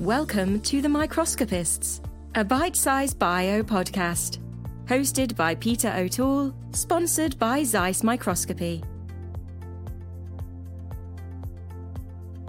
[0.00, 2.00] Welcome to The Microscopists,
[2.34, 4.38] a Bitesize Bio podcast.
[4.86, 8.82] Hosted by Peter O'Toole, sponsored by Zeiss Microscopy.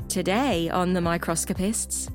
[0.08, 2.10] Today on The Microscopists.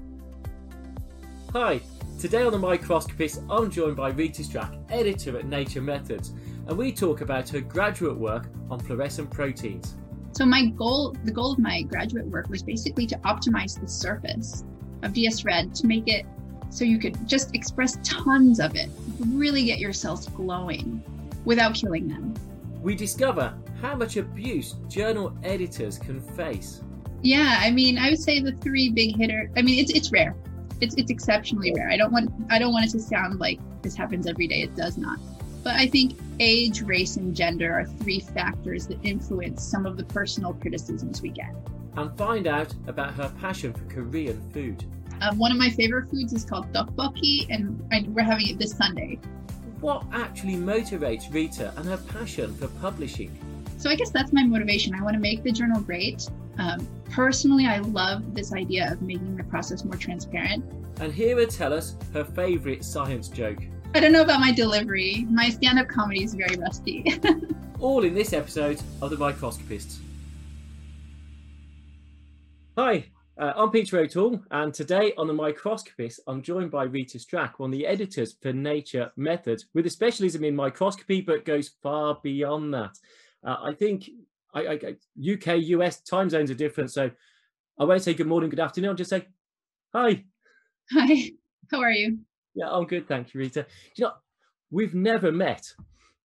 [1.52, 1.82] Hi,
[2.18, 6.32] today on The Microscopists, I'm joined by Rita Strack, editor at Nature Methods,
[6.66, 9.94] and we talk about her graduate work on fluorescent proteins.
[10.32, 14.64] So my goal, the goal of my graduate work was basically to optimize the surface
[15.02, 16.26] of DsRed to make it
[16.70, 18.90] so you could just express tons of it,
[19.28, 21.02] really get your cells glowing
[21.44, 22.34] without killing them.
[22.82, 26.82] We discover how much abuse journal editors can face.
[27.22, 29.50] Yeah, I mean, I would say the three big hitter.
[29.56, 30.36] I mean, it's it's rare.
[30.80, 31.90] It's it's exceptionally rare.
[31.90, 34.62] I don't want I don't want it to sound like this happens every day.
[34.62, 35.18] It does not.
[35.64, 40.04] But I think age, race, and gender are three factors that influence some of the
[40.04, 41.52] personal criticisms we get.
[41.96, 44.84] And find out about her passion for Korean food.
[45.20, 48.72] Um, one of my favorite foods is called tteokbokki, and I, we're having it this
[48.72, 49.18] Sunday.
[49.80, 53.36] What actually motivates Rita and her passion for publishing?
[53.76, 54.94] So I guess that's my motivation.
[54.94, 56.28] I want to make the journal great.
[56.58, 60.64] Um, personally, I love this idea of making the process more transparent.
[61.00, 63.58] And here her tell us her favourite science joke.
[63.94, 65.26] I don't know about my delivery.
[65.30, 67.20] My stand up comedy is very rusty.
[67.80, 70.00] All in this episode of The Microscopists.
[72.76, 73.06] Hi,
[73.38, 77.72] uh, I'm Peter O'Toole, and today on The Microscopist, I'm joined by Rita Strack, one
[77.72, 82.74] of the editors for Nature Methods, with a specialism in microscopy, but goes far beyond
[82.74, 82.98] that.
[83.46, 84.10] Uh, I think
[84.54, 87.12] I, I, UK, US time zones are different, so
[87.78, 88.90] I won't say good morning, good afternoon.
[88.90, 89.28] I'll just say
[89.94, 90.24] hi.
[90.92, 91.30] Hi,
[91.70, 92.18] how are you?
[92.56, 93.66] Yeah, I'm good, thank you, Rita.
[93.94, 94.14] you know,
[94.72, 95.64] we've never met,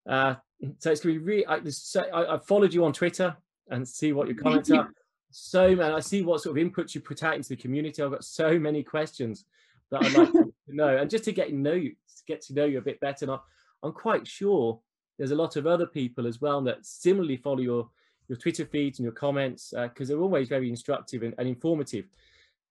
[0.08, 0.34] uh,
[0.78, 1.46] so it's going to be really.
[1.46, 3.36] I, so I, I followed you on Twitter
[3.68, 4.90] and see what your comments are
[5.36, 8.00] so man, I see what sort of inputs you put out into the community.
[8.00, 9.46] I've got so many questions
[9.90, 12.54] that I'd like to know, and just to get to know you, to get to
[12.54, 13.24] know you a bit better.
[13.24, 13.40] And
[13.82, 14.78] I'm quite sure
[15.18, 17.90] there's a lot of other people as well that similarly follow your
[18.28, 22.06] your Twitter feeds and your comments because uh, they're always very instructive and, and informative,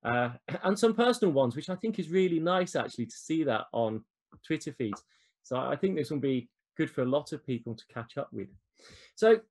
[0.05, 0.29] uh,
[0.63, 4.05] and some personal ones, which I think is really nice actually to see that on
[4.41, 5.03] Twitter feeds.
[5.43, 6.47] So I think this will be
[6.77, 8.47] good for a lot of people to catch up with.
[9.15, 9.41] So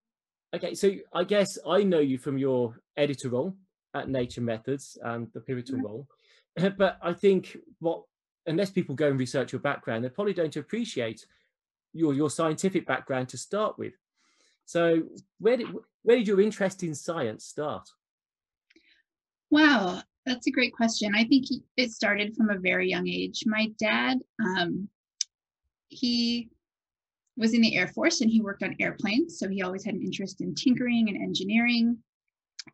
[0.55, 3.57] Okay, so I guess I know you from your editor role
[3.95, 5.87] at Nature Methods and the pivotal mm-hmm.
[5.87, 6.09] role,
[6.79, 8.03] but I think what
[8.47, 11.25] unless people go and research your background, they probably don't appreciate
[11.93, 13.95] your your scientific background to start with.
[14.67, 15.05] So
[15.39, 15.69] where did
[16.03, 17.89] where did your interest in science start?
[19.51, 21.15] Wow, that's a great question.
[21.15, 21.47] I think
[21.77, 23.45] it started from a very young age.
[23.47, 24.89] My dad, um,
[25.89, 26.49] he
[27.37, 29.39] was in the Air Force and he worked on airplanes.
[29.39, 31.97] So he always had an interest in tinkering and engineering.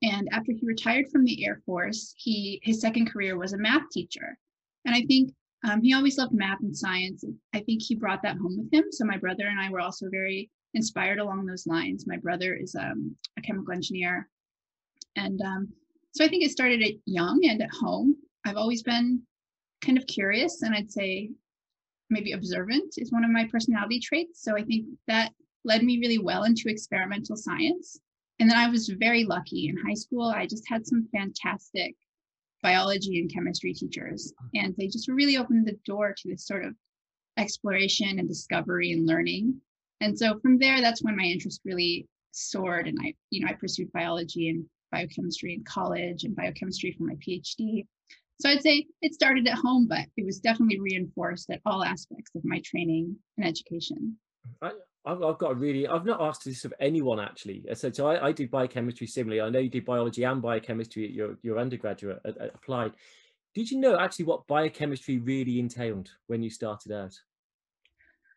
[0.03, 3.89] And after he retired from the Air Force, he his second career was a math
[3.93, 4.37] teacher.
[4.85, 5.33] And I think
[5.65, 7.25] um, he always loved math and science.
[7.55, 8.85] I think he brought that home with him.
[8.91, 12.07] So my brother and I were also very inspired along those lines.
[12.07, 14.29] My brother is um, a chemical engineer.
[15.17, 15.69] And um,
[16.13, 18.17] so I think it started at young and at home.
[18.45, 19.23] I've always been
[19.81, 21.31] kind of curious and I'd say
[22.11, 24.43] maybe observant is one of my personality traits.
[24.43, 25.33] So I think that
[25.65, 27.99] led me really well into experimental science.
[28.39, 30.25] And then I was very lucky in high school.
[30.25, 31.95] I just had some fantastic
[32.63, 36.75] biology and chemistry teachers, and they just really opened the door to this sort of
[37.37, 39.61] exploration and discovery and learning.
[40.01, 42.87] And so from there, that's when my interest really soared.
[42.89, 47.15] And I, you know, I pursued biology and biochemistry in college and biochemistry for my
[47.15, 47.87] PhD.
[48.41, 52.31] So I'd say it started at home, but it was definitely reinforced at all aspects
[52.37, 54.17] of my training and education.
[54.63, 54.73] I,
[55.05, 57.65] have got a really, I've not asked this of anyone actually.
[57.75, 59.41] So, so I, I, did biochemistry similarly.
[59.41, 62.93] I know you did biology and biochemistry at your, your undergraduate at, at applied.
[63.55, 67.19] Did you know actually what biochemistry really entailed when you started out?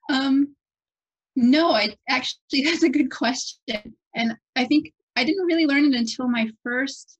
[0.09, 0.56] Um,
[1.35, 3.95] no, I actually, that's a good question.
[4.16, 7.19] And I think I didn't really learn it until my first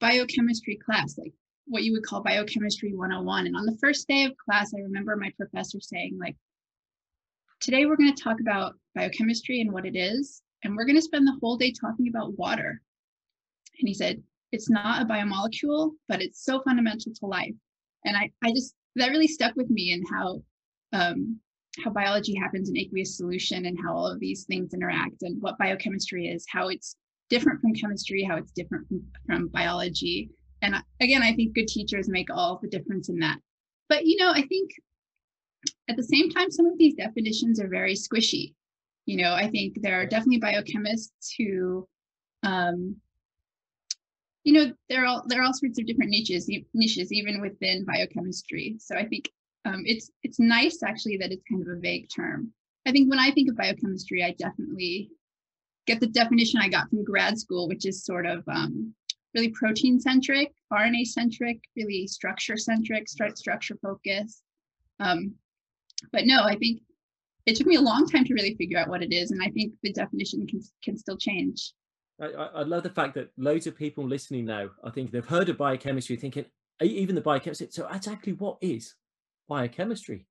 [0.00, 1.32] biochemistry class, like
[1.66, 5.16] what you would call biochemistry 101 and on the first day of class i remember
[5.16, 6.36] my professor saying like
[7.60, 11.02] today we're going to talk about biochemistry and what it is and we're going to
[11.02, 12.80] spend the whole day talking about water.
[13.78, 14.22] And he said
[14.52, 17.54] it's not a biomolecule but it's so fundamental to life.
[18.04, 20.42] And i i just that really stuck with me and how
[20.92, 21.40] um,
[21.82, 25.58] how biology happens in aqueous solution and how all of these things interact and what
[25.58, 26.96] biochemistry is how it's
[27.30, 30.30] different from chemistry how it's different from, from biology
[30.64, 33.38] and again i think good teachers make all the difference in that
[33.88, 34.70] but you know i think
[35.88, 38.54] at the same time some of these definitions are very squishy
[39.06, 41.86] you know i think there are definitely biochemists who
[42.42, 42.96] um,
[44.44, 47.84] you know, there are all, there are all sorts of different niches niches even within
[47.84, 48.76] biochemistry.
[48.78, 49.30] So I think
[49.64, 52.52] um, it's it's nice actually that it's kind of a vague term.
[52.86, 55.10] I think when I think of biochemistry, I definitely
[55.86, 58.94] get the definition I got from grad school, which is sort of um,
[59.34, 64.42] really protein centric, RNA centric, really structure centric, stru- structure focused.
[65.00, 65.34] Um,
[66.12, 66.82] but no, I think
[67.46, 69.48] it took me a long time to really figure out what it is, and I
[69.50, 71.72] think the definition can can still change.
[72.20, 75.48] I, I love the fact that loads of people listening now, I think they've heard
[75.48, 76.46] of biochemistry, thinking
[76.80, 77.68] even the biochemistry.
[77.70, 78.94] So exactly what is
[79.48, 80.26] biochemistry?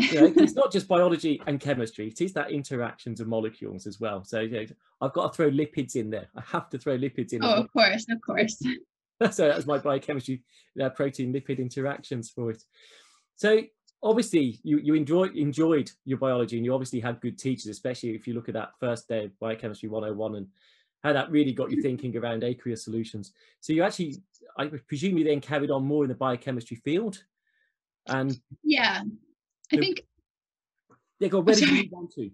[0.00, 4.00] You know, it's not just biology and chemistry; it is that interactions of molecules as
[4.00, 4.24] well.
[4.24, 4.66] So you know,
[5.00, 6.28] I've got to throw lipids in there.
[6.36, 7.44] I have to throw lipids in.
[7.44, 8.62] Oh, of course, of course.
[9.30, 10.42] so that's my biochemistry,
[10.82, 12.62] uh, protein lipid interactions for it.
[13.36, 13.62] So
[14.02, 18.26] obviously you you enjoyed enjoyed your biology and you obviously had good teachers especially if
[18.26, 20.46] you look at that first day of biochemistry 101 and
[21.02, 24.16] how that really got you thinking around aqueous solutions so you actually
[24.58, 27.22] i presume you then carried on more in the biochemistry field
[28.06, 29.02] and yeah
[29.72, 30.02] i think
[31.18, 32.30] yeah go where did you move on to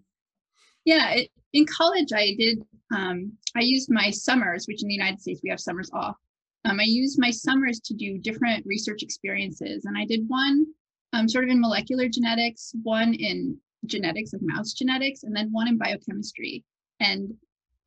[0.84, 2.62] yeah it, in college i did
[2.94, 6.16] um, i used my summers which in the united states we have summers off
[6.64, 10.66] um, i used my summers to do different research experiences and i did one
[11.16, 15.68] um, sort of in molecular genetics, one in genetics, like mouse genetics, and then one
[15.68, 16.64] in biochemistry.
[17.00, 17.34] And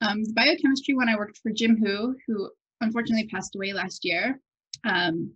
[0.02, 2.50] um, biochemistry, when I worked for Jim Hu, who
[2.82, 4.40] unfortunately passed away last year
[4.86, 5.34] um,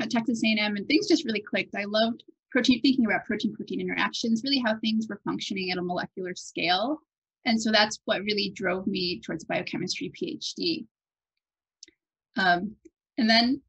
[0.00, 1.74] at Texas A&M, and things just really clicked.
[1.74, 2.22] I loved
[2.54, 6.98] protein, thinking about protein-protein interactions, really how things were functioning at a molecular scale.
[7.44, 10.86] And so that's what really drove me towards biochemistry PhD.
[12.36, 12.76] Um,
[13.18, 13.60] and then,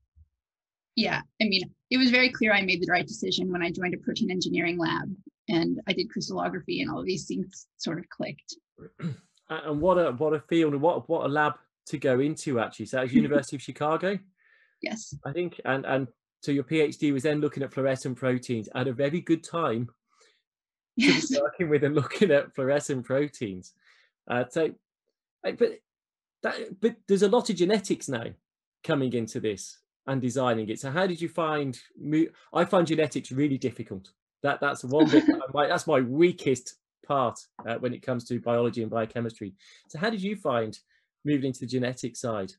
[0.96, 3.96] yeah, I mean, it was very clear I made the right decision when I joined
[3.96, 5.10] a protein engineering lab
[5.50, 8.56] and I did crystallography and all of these things sort of clicked.
[9.48, 11.54] And what a what a field and what what a lab
[11.90, 12.88] to go into actually.
[12.88, 14.18] So that was University of Chicago.
[14.82, 15.14] Yes.
[15.24, 16.08] I think and and
[16.42, 19.90] so your PhD was then looking at fluorescent proteins at a very good time
[20.96, 21.34] yes.
[21.40, 23.74] working with and looking at fluorescent proteins.
[24.28, 24.72] Uh, so,
[25.44, 25.80] but
[26.44, 28.26] that but there's a lot of genetics now
[28.84, 30.80] coming into this and designing it.
[30.80, 31.80] So how did you find?
[32.54, 34.12] I find genetics really difficult.
[34.44, 35.26] That that's one bit.
[35.54, 39.54] my, that's my weakest part uh, when it comes to biology and biochemistry.
[39.90, 40.78] So how did you find
[41.24, 42.54] moving into the genetic side?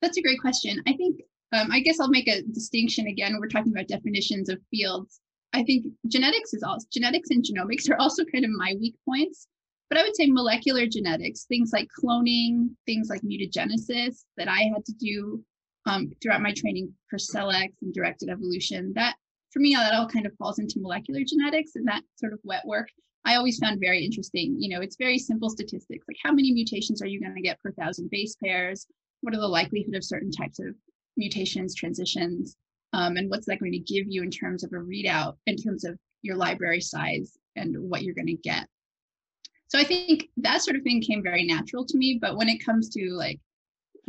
[0.00, 0.82] That's a great question.
[0.86, 1.22] I think
[1.52, 3.36] um, I guess I'll make a distinction again.
[3.38, 5.20] We're talking about definitions of fields.
[5.52, 9.46] I think genetics is also genetics and genomics are also kind of my weak points.
[9.90, 14.86] But I would say molecular genetics, things like cloning, things like mutagenesis that I had
[14.86, 15.44] to do
[15.84, 18.92] um, throughout my training for SELEX and directed evolution.
[18.94, 19.16] That
[19.52, 22.64] for me, that all kind of falls into molecular genetics and that sort of wet
[22.64, 22.88] work.
[23.26, 24.56] I always found very interesting.
[24.58, 27.60] You know, it's very simple statistics, like how many mutations are you going to get
[27.60, 28.86] per thousand base pairs?
[29.20, 30.74] What are the likelihood of certain types of
[31.16, 32.56] mutations, transitions,
[32.92, 35.84] um, and what's that going to give you in terms of a readout, in terms
[35.84, 38.66] of your library size and what you're going to get.
[39.68, 42.18] So I think that sort of thing came very natural to me.
[42.20, 43.40] But when it comes to like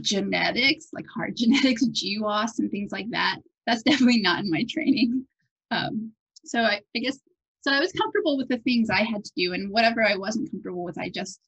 [0.02, 3.38] genetics, like hard genetics, GWAS, and things like that.
[3.66, 5.26] That's definitely not in my training.
[5.72, 6.12] Um,
[6.46, 7.20] so I, I guess
[7.62, 10.52] so I was comfortable with the things I had to do, and whatever I wasn't
[10.52, 11.40] comfortable with, I just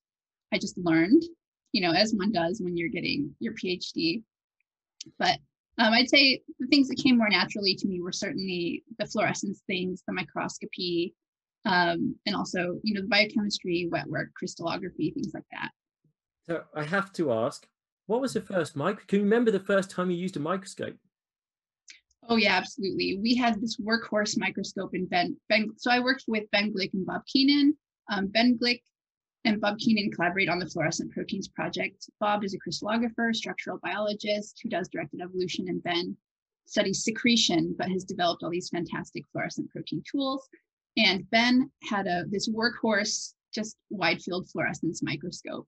[0.54, 1.24] I just learned,
[1.74, 4.24] you know, as one does when you're getting your PhD.
[5.20, 5.40] But
[5.78, 9.62] um, I'd say the things that came more naturally to me were certainly the fluorescence
[9.68, 11.14] things, the microscopy,
[11.66, 15.72] um, and also, you know, the biochemistry, wet work, crystallography, things like that.
[16.48, 17.68] So I have to ask,
[18.06, 19.08] what was the first mic?
[19.08, 20.96] Can you remember the first time you used a microscope?
[22.30, 23.20] Oh yeah, absolutely.
[23.22, 25.38] We had this workhorse microscope in Ben.
[25.50, 27.76] Ben so I worked with Ben Glick and Bob Keenan.
[28.12, 28.82] Um, ben Glick
[29.46, 32.10] and Bob Keenan collaborate on the fluorescent proteins project.
[32.20, 36.18] Bob is a crystallographer, structural biologist who does directed evolution, and Ben
[36.66, 40.50] studies secretion, but has developed all these fantastic fluorescent protein tools.
[40.98, 45.68] And Ben had a this workhorse, just wide field fluorescence microscope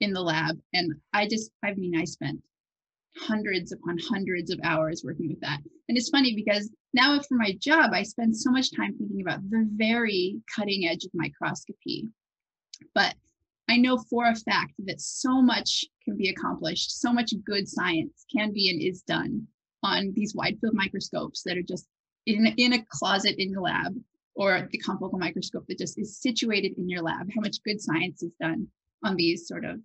[0.00, 0.58] in the lab.
[0.74, 2.42] And I just, I mean, I spent
[3.16, 5.60] hundreds upon hundreds of hours working with that.
[5.88, 9.48] And it's funny because now for my job, I spend so much time thinking about
[9.48, 12.08] the very cutting edge of microscopy.
[12.94, 13.14] But
[13.68, 18.26] I know for a fact that so much can be accomplished, so much good science
[18.34, 19.46] can be and is done
[19.82, 21.86] on these wide field microscopes that are just
[22.26, 23.94] in, in a closet in your lab
[24.34, 28.22] or the confocal microscope that just is situated in your lab, how much good science
[28.22, 28.66] is done
[29.04, 29.80] on these sort of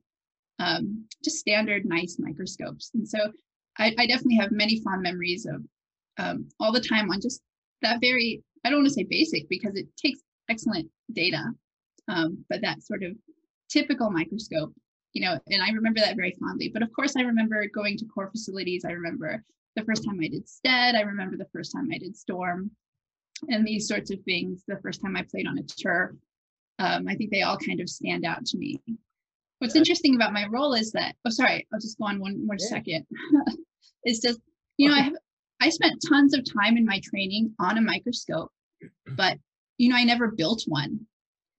[0.59, 2.91] um, just standard nice microscopes.
[2.93, 3.31] And so
[3.77, 5.63] I, I definitely have many fond memories of
[6.17, 7.41] um, all the time on just
[7.81, 10.19] that very, I don't want to say basic because it takes
[10.49, 11.43] excellent data,
[12.09, 13.15] um, but that sort of
[13.69, 14.73] typical microscope
[15.13, 16.69] you know, and I remember that very fondly.
[16.69, 18.85] But of course, I remember going to core facilities.
[18.85, 19.43] I remember
[19.75, 20.95] the first time I did STED.
[20.95, 22.71] I remember the first time I did STORM
[23.47, 24.63] and these sorts of things.
[24.67, 26.15] The first time I played on a TIRF.
[26.79, 28.79] Um, I think they all kind of stand out to me.
[29.59, 29.79] What's yeah.
[29.79, 32.67] interesting about my role is that, oh, sorry, I'll just go on one more yeah.
[32.67, 33.05] second.
[34.03, 34.39] it's just,
[34.77, 35.13] you know, I have,
[35.59, 38.49] I spent tons of time in my training on a microscope,
[39.17, 39.37] but,
[39.77, 41.05] you know, I never built one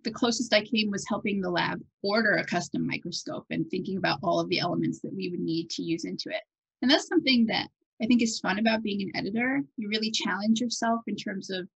[0.03, 4.19] the closest I came was helping the lab order a custom microscope and thinking about
[4.23, 6.43] all of the elements that we would need to use into it.
[6.83, 7.69] And that's something that
[8.03, 9.63] I think is fun about being an editor.
[9.77, 11.69] You really challenge yourself in terms of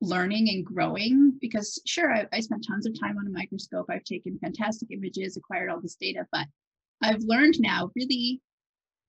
[0.00, 3.86] learning and growing because sure, I, I spent tons of time on a microscope.
[3.88, 6.46] I've taken fantastic images, acquired all this data, but
[7.02, 8.40] I've learned now really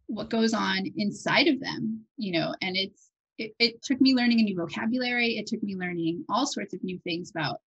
[0.07, 4.39] what goes on inside of them, you know, and it's it, it took me learning
[4.39, 5.38] a new vocabulary.
[5.38, 7.59] It took me learning all sorts of new things about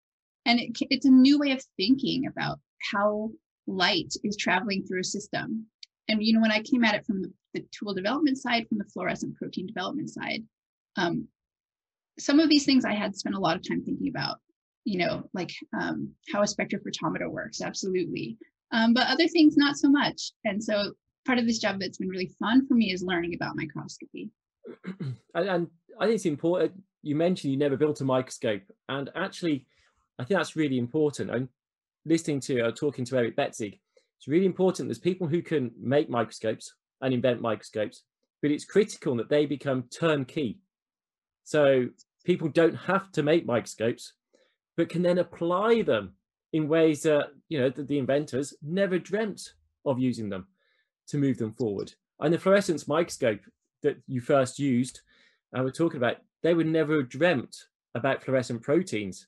[0.48, 2.58] and it, it's a new way of thinking about
[2.92, 3.30] how
[3.66, 5.66] light is traveling through a system.
[6.08, 8.78] And you know when i came at it from the, the tool development side from
[8.78, 10.42] the fluorescent protein development side
[10.96, 11.28] um,
[12.18, 14.38] some of these things i had spent a lot of time thinking about
[14.84, 18.38] you know like um, how a spectrophotometer works absolutely.
[18.70, 20.32] Um, but other things not so much.
[20.44, 20.92] And so
[21.26, 24.30] part of this job that's been really fun for me is learning about microscopy.
[25.34, 25.66] And, and
[26.00, 28.62] i think it's important you mentioned you never built a microscope.
[28.88, 29.66] And actually
[30.18, 31.30] I think that's really important.
[31.30, 31.48] I'm
[32.04, 33.78] listening to, uh, talking to Eric Betzig.
[34.18, 34.88] It's really important.
[34.88, 38.02] There's people who can make microscopes and invent microscopes,
[38.42, 40.58] but it's critical that they become turnkey.
[41.44, 41.88] So
[42.24, 44.14] people don't have to make microscopes,
[44.76, 46.14] but can then apply them
[46.52, 49.52] in ways that you know that the inventors never dreamt
[49.84, 50.46] of using them
[51.08, 51.92] to move them forward.
[52.20, 53.40] And the fluorescence microscope
[53.82, 55.00] that you first used,
[55.52, 57.56] and uh, we're talking about, they would never have dreamt
[57.94, 59.26] about fluorescent proteins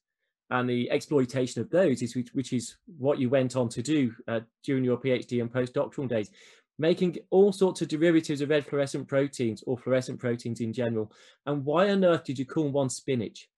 [0.50, 4.12] and the exploitation of those is which, which is what you went on to do
[4.28, 6.30] uh, during your PhD and postdoctoral days,
[6.78, 11.12] making all sorts of derivatives of red fluorescent proteins or fluorescent proteins in general.
[11.46, 13.48] And why on earth did you call one spinach?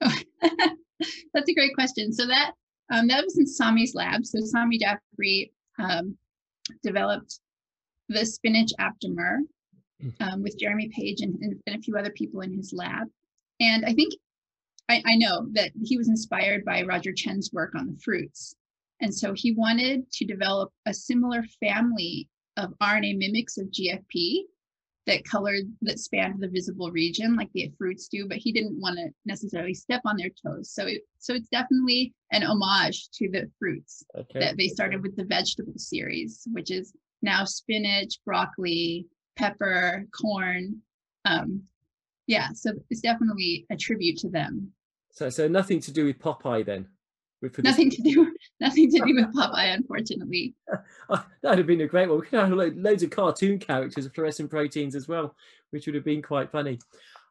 [0.00, 2.12] Oh, that's a great question.
[2.12, 2.52] So that
[2.90, 4.24] um, that was in Samie's lab.
[4.24, 6.16] So Samie Jaffrey um,
[6.82, 7.40] developed
[8.08, 9.38] the spinach aptamer
[10.00, 10.08] hmm.
[10.20, 13.08] um, with Jeremy Paige and, and, a few other people in his lab.
[13.60, 14.14] And I think
[14.88, 18.54] I, I know that he was inspired by Roger Tsien's work on the fruits.
[19.00, 24.42] And so he wanted to develop a similar family of RNA mimics of GFP
[25.06, 28.98] that colored that spanned the visible region like the fruits do, but he didn't want
[28.98, 30.70] to necessarily step on their toes.
[30.70, 34.40] So it, so it's definitely an homage to the fruits okay.
[34.40, 36.92] that they started with the vegetable series, which is
[37.22, 40.76] now spinach, broccoli, pepper, corn.
[41.24, 41.62] Um,
[42.26, 44.72] yeah, so it's definitely a tribute to them.
[45.10, 46.86] So, so nothing to do with Popeye then.
[47.40, 50.54] With nothing to do, nothing to do with Popeye, unfortunately.
[51.42, 52.20] That'd have been a great one.
[52.20, 55.34] We could have loads of cartoon characters of fluorescent proteins as well,
[55.70, 56.78] which would have been quite funny.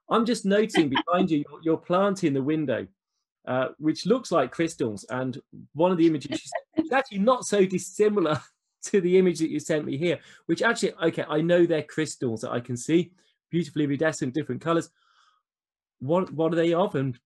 [0.10, 2.88] I'm just noting behind you your plant in the window,
[3.46, 5.05] uh, which looks like crystals.
[5.10, 5.41] And
[5.74, 8.41] one of the images is actually not so dissimilar
[8.84, 12.41] to the image that you sent me here, which actually, okay, I know they're crystals
[12.41, 13.12] that I can see,
[13.50, 14.89] beautifully iridescent, different colors.
[16.00, 17.19] What what are they of, and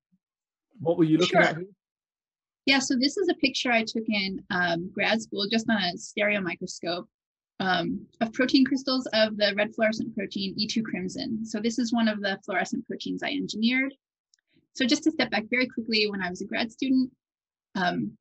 [0.81, 1.41] what were you looking sure.
[1.41, 1.57] at?
[1.57, 1.65] Here?
[2.65, 5.97] Yeah, so this is a picture I took in um, grad school just on a
[5.97, 7.07] stereo microscope
[7.59, 11.45] um, of protein crystals of the red fluorescent protein E2 crimson.
[11.45, 13.93] So this is one of the fluorescent proteins I engineered.
[14.73, 17.11] So just to step back very quickly, when I was a grad student,
[17.75, 18.17] um,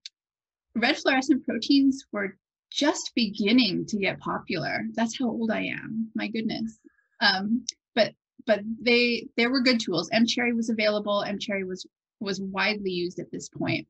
[0.74, 2.36] red fluorescent proteins were
[2.70, 4.84] just beginning to get popular.
[4.94, 6.10] That's how old I am.
[6.14, 6.78] My goodness.
[7.20, 7.64] Um,
[7.94, 8.14] but
[8.46, 10.10] but they there were good tools.
[10.10, 11.24] mCherry was available.
[11.26, 11.86] mCherry was
[12.20, 13.86] was widely used at this point.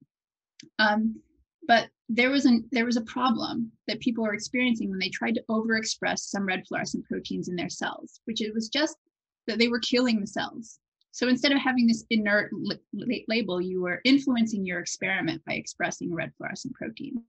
[0.78, 1.20] Um,
[1.66, 5.34] but there was an there was a problem that people were experiencing when they tried
[5.34, 8.96] to overexpress some red fluorescent proteins in their cells, which it was just
[9.46, 10.78] that they were killing the cells.
[11.12, 12.52] So instead of having this inert
[13.28, 17.22] label, you were influencing your experiment by expressing red fluorescent protein.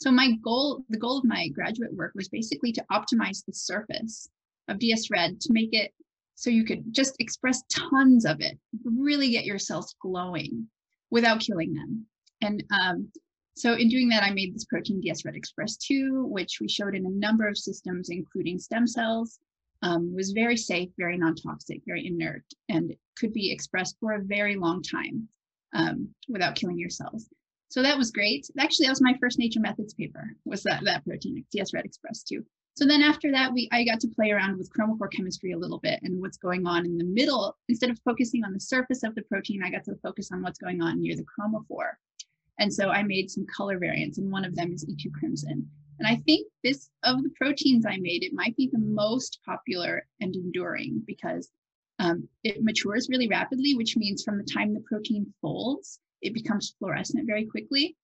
[0.00, 4.28] So my goal, the goal of my graduate work was basically to optimize the surface
[4.68, 5.92] of DsRed to make it
[6.36, 10.68] so you could just express tons of it, really get your cells glowing
[11.10, 12.06] without killing them.
[12.42, 13.08] And um,
[13.56, 17.06] so in doing that, I made this protein DsRed Express 2, which we showed in
[17.06, 19.38] a number of systems, including stem cells,
[19.82, 24.56] um, was very safe, very non-toxic, very inert, and could be expressed for a very
[24.56, 25.26] long time
[25.74, 27.28] um, without killing your cells.
[27.68, 28.46] So that was great.
[28.58, 32.44] Actually, that was my first Nature Methods paper, was that, that protein, DsRed Express 2.
[32.76, 35.78] So then after that, we I got to play around with chromophore chemistry a little
[35.78, 37.56] bit and what's going on in the middle.
[37.70, 40.58] Instead of focusing on the surface of the protein, I got to focus on what's
[40.58, 41.92] going on near the chromophore.
[42.58, 45.66] And so I made some color variants, and one of them is E2 crimson.
[45.98, 50.06] And I think this of the proteins I made, it might be the most popular
[50.20, 51.50] and enduring because
[51.98, 56.74] um, it matures really rapidly, which means from the time the protein folds, it becomes
[56.78, 57.96] fluorescent very quickly.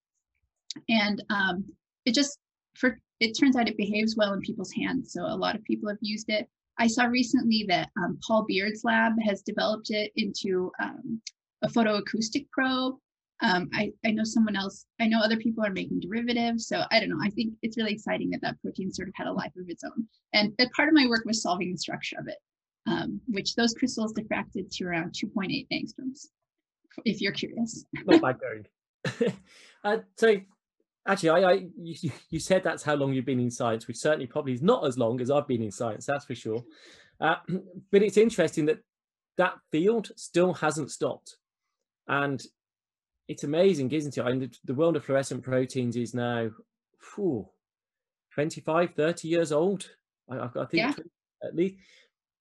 [0.89, 1.67] And um,
[2.07, 2.39] it just,
[2.75, 5.13] for it turns out it behaves well in people's hands.
[5.13, 6.49] So a lot of people have used it.
[6.79, 11.21] I saw recently that um, Paul Beard's lab has developed it into um,
[11.63, 12.97] a photoacoustic probe.
[13.43, 16.69] Um, I, I know someone else, I know other people are making derivatives.
[16.69, 17.21] So I don't know.
[17.23, 19.85] I think it's really exciting that that protein sort of had a life of its
[19.85, 20.07] own.
[20.33, 22.39] And part of my work was solving the structure of it
[22.87, 26.29] um, which those crystals diffracted to around 2.8 angstroms,
[27.05, 27.85] if you're curious.
[28.05, 29.33] Not going.
[29.85, 30.37] uh, so
[31.07, 34.27] actually, I, I you, you, said that's how long you've been in science, which certainly
[34.27, 36.63] probably is not as long as I've been in science, that's for sure.
[37.21, 37.37] Uh,
[37.91, 38.81] but it's interesting that
[39.39, 41.37] that field still hasn't stopped.
[42.09, 42.43] And
[43.29, 44.23] it's amazing, isn't it?
[44.23, 46.51] I mean, the, the world of fluorescent proteins is now
[47.15, 47.49] whew,
[48.35, 49.89] 25, 30 years old.
[50.31, 50.95] I, I think yeah.
[51.43, 51.77] at least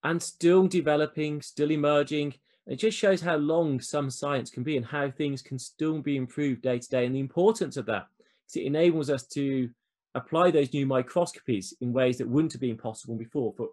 [0.04, 2.34] and still developing, still emerging.
[2.66, 6.16] It just shows how long some science can be and how things can still be
[6.16, 8.06] improved day to day and the importance of that.
[8.56, 9.70] It enables us to
[10.14, 13.68] apply those new microscopies in ways that wouldn't have been possible before for,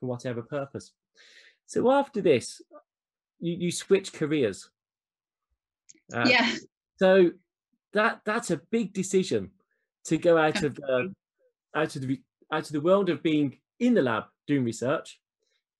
[0.00, 0.92] for whatever purpose.
[1.66, 2.60] So after this,
[3.40, 4.70] you, you switch careers.
[6.12, 6.54] Uh, yeah.
[6.98, 7.30] So
[7.92, 9.50] that that's a big decision
[10.04, 11.12] to go out of the
[11.74, 12.20] out of the
[12.52, 15.20] out of the world of being in the lab doing research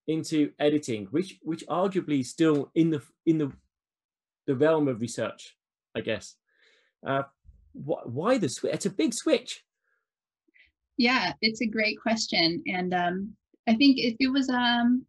[0.06, 3.52] into editing, which which arguably is still in the in the
[4.46, 5.56] the realm of research,
[5.94, 6.37] I guess.
[7.06, 7.25] Uh,
[7.75, 8.75] wh- why the switch?
[8.75, 9.62] It's a big switch.
[10.97, 13.35] Yeah, it's a great question, and um,
[13.69, 15.04] I think it, it was um,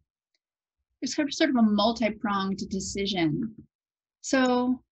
[1.02, 3.54] it's sort of sort of a multi-pronged decision.
[4.20, 4.82] So,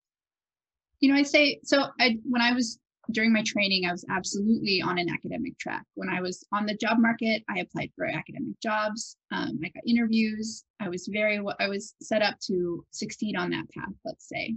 [1.00, 1.86] you know, I say so.
[2.00, 2.78] I when I was
[3.10, 5.84] during my training, I was absolutely on an academic track.
[5.94, 9.16] When I was on the job market, I applied for academic jobs.
[9.30, 10.64] Um, I got interviews.
[10.80, 14.54] I was very, I was set up to succeed on that path, let's say.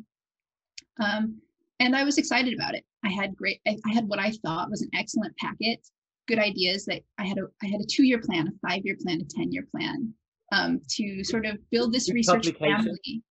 [0.99, 1.41] Um,
[1.79, 2.83] and I was excited about it.
[3.03, 5.79] I had great, I, had what I thought was an excellent packet,
[6.27, 9.39] good ideas that I had a, I had a two-year plan, a five-year plan, a
[9.39, 10.13] 10-year plan
[10.51, 13.21] um, to sort of build this research family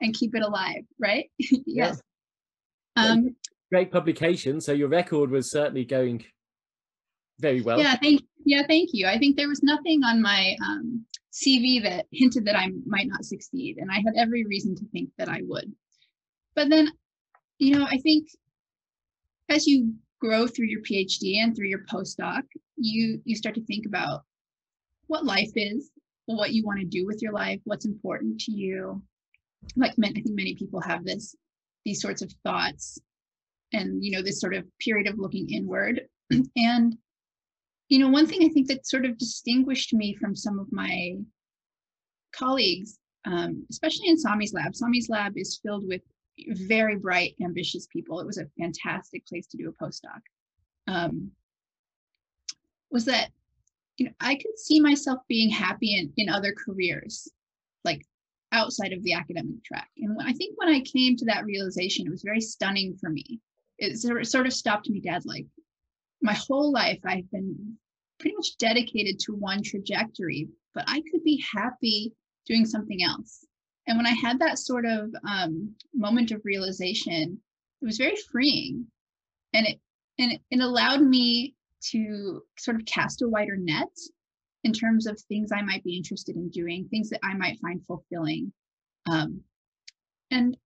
[0.00, 1.30] and keep it alive, right?
[1.38, 2.00] yes.
[2.96, 3.04] Yeah.
[3.04, 3.36] Um,
[3.70, 4.60] great publication.
[4.60, 6.24] So your record was certainly going
[7.38, 7.78] very well.
[7.78, 9.06] Yeah, thank yeah, thank you.
[9.06, 13.24] I think there was nothing on my um, CV that hinted that I might not
[13.24, 15.72] succeed, and I had every reason to think that I would.
[16.54, 16.92] But then,
[17.58, 18.28] you know, I think
[19.48, 22.42] as you grow through your PhD and through your postdoc,
[22.76, 24.22] you you start to think about
[25.06, 25.90] what life is,
[26.26, 29.02] what you want to do with your life, what's important to you.
[29.76, 31.34] Like I think many people have this
[31.84, 32.98] these sorts of thoughts
[33.72, 36.02] and you know this sort of period of looking inward
[36.56, 36.96] and
[37.88, 41.16] you know one thing i think that sort of distinguished me from some of my
[42.34, 46.02] colleagues um, especially in samie's lab samie's lab is filled with
[46.48, 50.20] very bright ambitious people it was a fantastic place to do a postdoc
[50.88, 51.30] um,
[52.90, 53.30] was that
[53.96, 57.28] you know i could see myself being happy in, in other careers
[57.84, 58.02] like
[58.52, 62.10] outside of the academic track and i think when i came to that realization it
[62.10, 63.40] was very stunning for me
[63.78, 65.24] it sort of stopped me dead.
[65.24, 65.46] Like
[66.22, 67.76] my whole life, I've been
[68.18, 72.12] pretty much dedicated to one trajectory, but I could be happy
[72.46, 73.45] doing something else.
[73.86, 77.40] And when I had that sort of um, moment of realization,
[77.80, 78.86] it was very freeing,
[79.52, 79.80] and it
[80.18, 81.54] and it, allowed me
[81.90, 83.88] to sort of cast a wider net
[84.64, 87.84] in terms of things I might be interested in doing, things that I might find
[87.84, 88.52] fulfilling.
[89.08, 89.42] Um,
[90.30, 90.56] and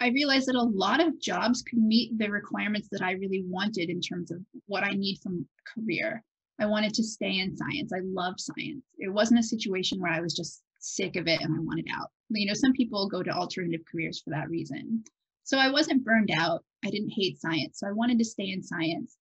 [0.00, 3.90] I realized that a lot of jobs could meet the requirements that I really wanted
[3.90, 6.22] in terms of what I need from a career.
[6.60, 7.92] I wanted to stay in science.
[7.92, 8.84] I love science.
[8.98, 12.10] It wasn't a situation where I was just sick of it and I wanted out.
[12.30, 15.04] You know, some people go to alternative careers for that reason.
[15.44, 16.64] So I wasn't burned out.
[16.84, 17.80] I didn't hate science.
[17.80, 19.16] So I wanted to stay in science.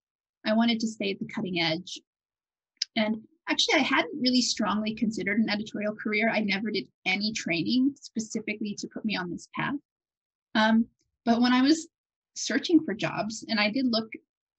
[0.45, 1.99] I wanted to stay at the cutting edge.
[2.95, 3.17] And
[3.49, 6.29] actually, I hadn't really strongly considered an editorial career.
[6.29, 9.75] I never did any training specifically to put me on this path.
[10.55, 10.85] Um,
[11.25, 11.87] but when I was
[12.35, 14.09] searching for jobs, and I did look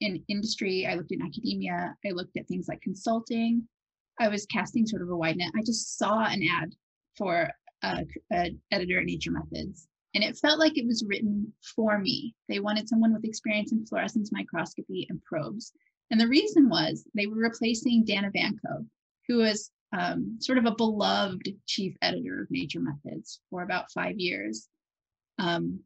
[0.01, 3.67] in industry, I looked in academia, I looked at things like consulting,
[4.21, 5.53] I was casting sort of a wide net.
[5.57, 6.75] I just saw an ad
[7.17, 7.51] for
[7.83, 12.35] a, a editor at Nature Methods, and it felt like it was written for me.
[12.49, 15.73] They wanted someone with experience in fluorescence microscopy and probes.
[16.11, 18.87] And the reason was they were replacing Dan Evanko,
[19.27, 24.19] who was um, sort of a beloved chief editor of Nature Methods for about five
[24.19, 24.69] years.
[25.39, 25.81] Um,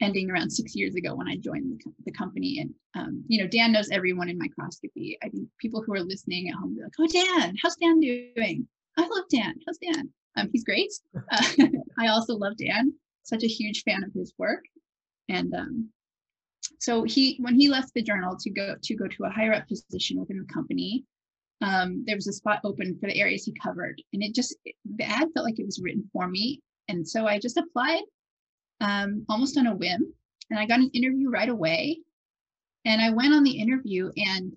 [0.00, 2.58] ending around six years ago when I joined the, the company.
[2.60, 5.18] And, um, you know, Dan knows everyone in microscopy.
[5.22, 8.66] I think people who are listening at home be like, oh, Dan, how's Dan doing?
[8.96, 9.54] I love Dan.
[9.66, 10.10] How's Dan?
[10.36, 10.92] Um, he's great.
[11.16, 11.44] Uh,
[11.98, 14.64] I also love Dan, such a huge fan of his work.
[15.28, 15.88] And um,
[16.78, 19.68] so he, when he left the journal to go to go to a higher up
[19.68, 21.04] position within the company,
[21.62, 24.56] um, there was a spot open for the areas he covered, and it just
[24.96, 26.60] the ad felt like it was written for me.
[26.88, 28.02] And so I just applied
[28.80, 30.12] um, almost on a whim.
[30.50, 32.00] And I got an interview right away.
[32.84, 34.56] And I went on the interview and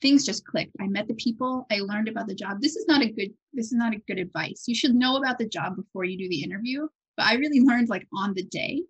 [0.00, 0.72] things just clicked.
[0.80, 2.60] I met the people, I learned about the job.
[2.60, 4.64] This is not a good this is not a good advice.
[4.66, 7.88] You should know about the job before you do the interview, but I really learned
[7.88, 8.82] like on the day.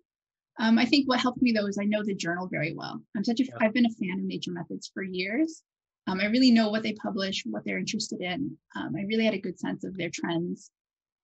[0.59, 3.01] Um, I think what helped me though is I know the journal very well.
[3.15, 3.55] I'm such a yeah.
[3.61, 5.63] I've been a fan of Nature Methods for years.
[6.07, 8.57] Um, I really know what they publish, what they're interested in.
[8.75, 10.71] Um, I really had a good sense of their trends.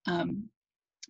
[0.05, 0.47] Um,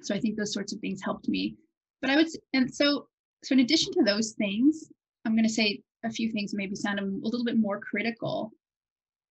[0.02, 1.58] so I think those sorts of things helped me
[2.06, 3.08] but I would, and so,
[3.44, 4.92] so in addition to those things,
[5.26, 8.52] I'm going to say a few things maybe sound a little bit more critical.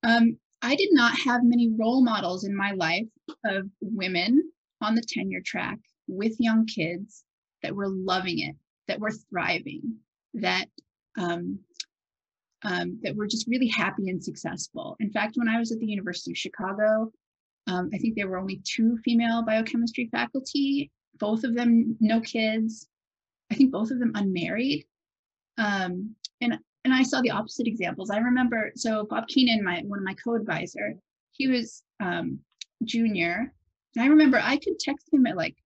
[0.04, 3.08] Um, I did not have many role models in my life
[3.44, 7.24] of women on the tenure track with young kids
[7.62, 8.54] that were loving it,
[8.86, 9.96] that were thriving,
[10.34, 10.66] that
[11.18, 11.58] um,
[12.62, 14.96] um, that were just really happy and successful.
[15.00, 17.12] In fact, when I was at the University of Chicago,
[17.66, 22.88] um, I think there were only two female biochemistry faculty, both of them no kids.
[23.50, 24.86] I think both of them unmarried.
[25.58, 28.10] Um, and and I saw the opposite examples.
[28.10, 30.94] I remember so Bob Keenan, my one of my co-advisor,
[31.32, 32.38] he was um,
[32.84, 33.52] junior.
[33.96, 35.56] And I remember I could text him at like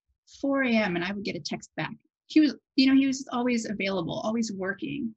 [0.40, 0.96] 4 a.m.
[0.96, 1.92] and I would get a text back.
[2.26, 5.14] He was, you know, he was always available, always working.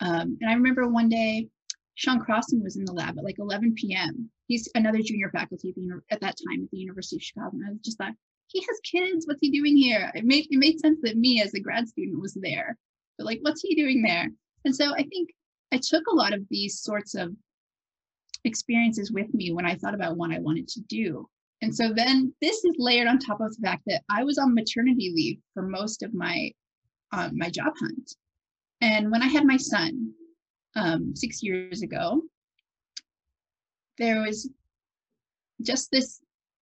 [0.00, 1.48] Um, and I remember one day,
[1.94, 4.30] Sean Crosson was in the lab at like 11 p.m.
[4.46, 7.50] He's another junior faculty at, the, at that time at the University of Chicago.
[7.52, 8.14] And I was just thought,
[8.46, 9.26] he has kids.
[9.26, 10.10] What's he doing here?
[10.14, 12.76] It made it made sense that me as a grad student was there.
[13.18, 14.28] But like, what's he doing there?
[14.64, 15.30] And so I think
[15.72, 17.34] I took a lot of these sorts of
[18.44, 21.28] experiences with me when I thought about what I wanted to do.
[21.62, 24.54] And so then this is layered on top of the fact that I was on
[24.54, 26.52] maternity leave for most of my
[27.12, 28.14] um, my job hunt.
[28.80, 30.12] And when I had my son
[30.74, 32.22] um, six years ago,
[33.98, 34.50] there was
[35.62, 36.20] just this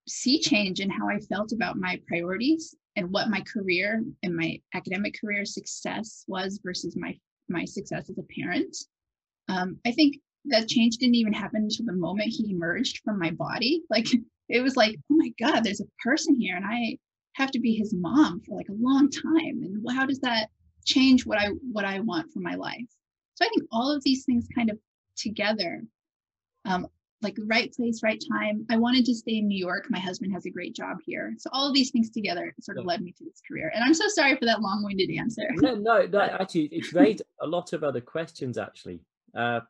[0.09, 4.61] sea change in how I felt about my priorities and what my career and my
[4.75, 7.19] academic career success was versus my
[7.49, 8.77] my success as a parent.
[9.51, 13.31] Um, I think that change didn't even happen until the moment he emerged from my
[13.31, 13.83] body.
[13.91, 14.09] Like
[14.49, 16.99] it was like, oh my God, there's a person here, and I
[17.35, 19.63] have to be his mom for like a long time.
[19.63, 20.49] And how does that
[20.85, 22.87] change what I what I want for my life?
[23.35, 24.79] So I think all of these things kind of
[25.17, 25.83] together
[26.65, 26.87] um,
[27.23, 28.65] like right place, right time.
[28.71, 29.87] I wanted to stay in New York.
[29.91, 31.35] My husband has a great job here.
[31.39, 33.71] So all of these things together sort of led me to this career.
[33.75, 35.49] And I'm so sorry for that long-winded answer.
[35.57, 39.01] No, no, no actually, it's raised a lot of other questions actually.
[39.35, 39.61] Uh,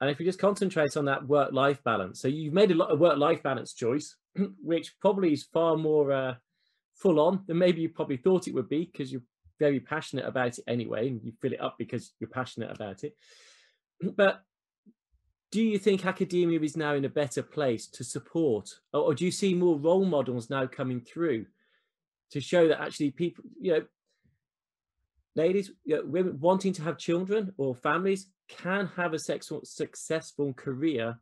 [0.00, 3.00] and if we just concentrate on that work-life balance, so you've made a lot of
[3.00, 4.16] work-life balance choice,
[4.62, 6.34] which probably is far more uh,
[6.94, 9.22] full on than maybe you probably thought it would be because you're
[9.58, 13.16] very passionate about it anyway, and you fill it up because you're passionate about it.
[14.16, 14.42] But
[15.50, 19.24] do you think academia is now in a better place to support or, or, do
[19.24, 21.46] you see more role models now coming through
[22.30, 23.82] to show that actually people you know
[25.36, 30.52] ladies you know, women wanting to have children or families can have a sexual, successful
[30.52, 31.18] career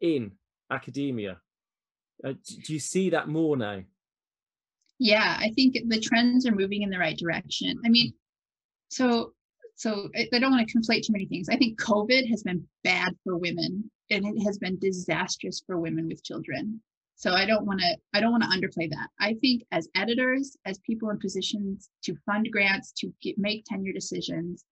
[0.00, 0.32] in
[0.70, 1.38] academia
[2.24, 2.32] uh,
[2.64, 3.80] do you see that more now
[4.98, 8.12] yeah i think the trends are moving in the right direction i mean
[8.88, 9.32] so
[9.76, 11.48] so I, I don't want to conflate too many things.
[11.48, 16.08] I think COVID has been bad for women and it has been disastrous for women
[16.08, 16.80] with children.
[17.16, 19.08] So I don't want to I don't want to underplay that.
[19.18, 23.92] I think as editors, as people in positions to fund grants, to get, make tenure
[23.92, 24.64] decisions,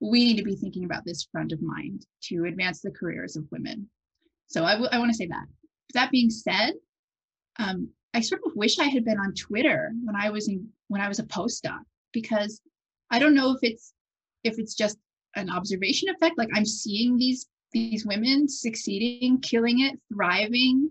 [0.00, 3.46] we need to be thinking about this front of mind to advance the careers of
[3.50, 3.88] women.
[4.48, 5.46] So I, I want to say that.
[5.94, 6.72] That being said,
[7.58, 11.00] um, I sort of wish I had been on Twitter when I was in when
[11.00, 11.80] I was a postdoc
[12.12, 12.60] because
[13.10, 13.94] I don't know if it's
[14.44, 14.98] if it's just
[15.36, 20.90] an observation effect like i'm seeing these these women succeeding killing it thriving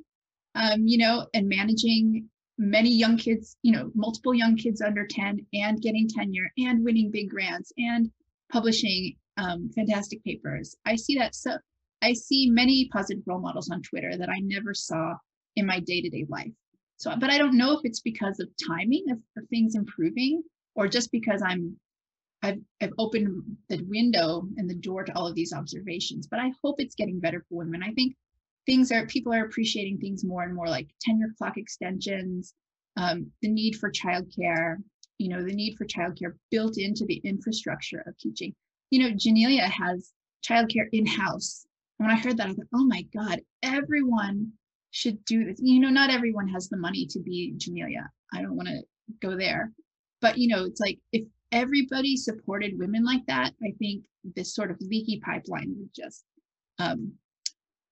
[0.56, 5.46] um, you know and managing many young kids you know multiple young kids under 10
[5.54, 8.12] and getting tenure and winning big grants and
[8.52, 11.58] publishing um, fantastic papers i see that so
[12.02, 15.14] i see many positive role models on twitter that i never saw
[15.56, 16.52] in my day-to-day life
[16.98, 20.44] so but i don't know if it's because of timing of, of things improving
[20.76, 21.76] or just because i'm
[22.44, 26.52] I've, I've opened the window and the door to all of these observations, but I
[26.64, 27.84] hope it's getting better for women.
[27.84, 28.16] I think
[28.66, 32.54] things are, people are appreciating things more and more like tenure clock extensions,
[32.98, 34.78] um, the need for childcare,
[35.18, 38.54] you know, the need for childcare built into the infrastructure of teaching.
[38.90, 40.12] You know, Janelia has
[40.48, 41.66] childcare in-house.
[41.98, 44.52] When I heard that, I thought, oh my God, everyone
[44.92, 45.60] should do this.
[45.62, 48.08] You know, not everyone has the money to be Janelia.
[48.34, 48.82] I don't want to
[49.22, 49.72] go there.
[50.22, 54.04] But you know, it's like if everybody supported women like that, I think
[54.36, 56.24] this sort of leaky pipeline would just
[56.80, 57.14] um,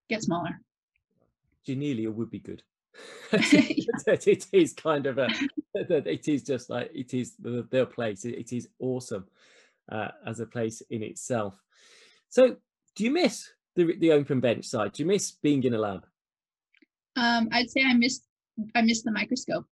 [0.09, 0.61] get smaller.
[1.67, 2.63] Janelia would be good.
[3.31, 5.29] it is kind of a
[5.75, 8.25] it is just like it is the, their place.
[8.25, 9.25] It, it is awesome
[9.91, 11.55] uh, as a place in itself.
[12.29, 12.57] So
[12.95, 14.93] do you miss the, the open bench side?
[14.93, 16.05] Do you miss being in a lab?
[17.15, 18.21] Um, i'd say i miss
[18.75, 19.65] i miss the microscope.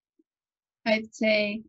[0.86, 1.64] I'd say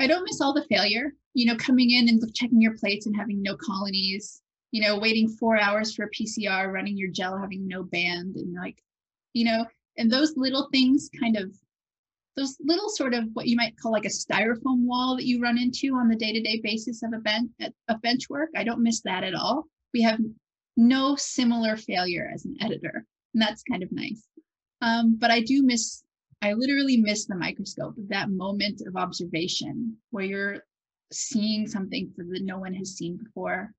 [0.00, 3.16] i don't miss all the failure you know coming in and checking your plates and
[3.16, 7.66] having no colonies you know waiting four hours for a pcr running your gel having
[7.66, 8.82] no band and like
[9.32, 11.52] you know and those little things kind of
[12.36, 15.58] those little sort of what you might call like a styrofoam wall that you run
[15.58, 17.50] into on the day-to-day basis of a bench
[17.88, 19.64] of bench work i don't miss that at all.
[19.94, 20.20] We have
[20.76, 23.04] no similar failure as an editor
[23.34, 24.24] and that's kind of nice.
[24.80, 26.04] Um, but i do miss
[26.40, 30.58] i literally miss the microscope that moment of observation where you're
[31.10, 33.72] seeing something that no one has seen before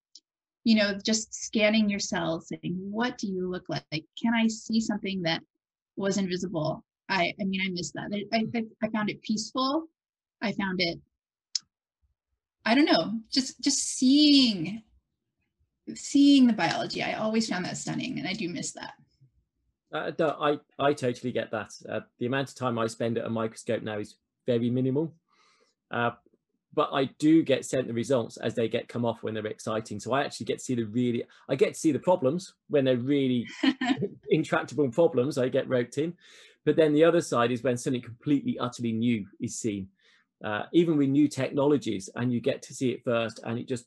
[0.64, 4.80] you know just scanning your cells saying what do you look like can i see
[4.80, 5.42] something that
[6.00, 6.84] was invisible.
[7.10, 8.10] I, I mean, I miss that.
[8.34, 9.88] I, I, I found it peaceful.
[10.42, 10.98] I found it,
[12.66, 14.82] I don't know, just, just seeing,
[15.94, 17.04] seeing the biology.
[17.04, 18.94] I always found that stunning and I do miss that.
[19.92, 21.74] Uh, I, I totally get that.
[21.88, 25.14] Uh, the amount of time I spend at a microscope now is very minimal.
[25.92, 26.12] Uh,
[26.74, 30.00] but I do get sent the results as they get come off when they're exciting.
[30.00, 32.86] So I actually get to see the really, I get to see the problems when
[32.86, 33.48] they're really
[34.30, 35.38] intractable problems.
[35.38, 36.14] I get roped in,
[36.66, 39.88] but then the other side is when something completely, utterly new is seen,
[40.44, 43.86] uh, even with new technologies, and you get to see it first, and it just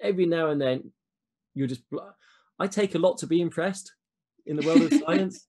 [0.00, 0.92] every now and then
[1.54, 1.82] you just.
[2.58, 3.92] I take a lot to be impressed
[4.46, 5.46] in the world of science,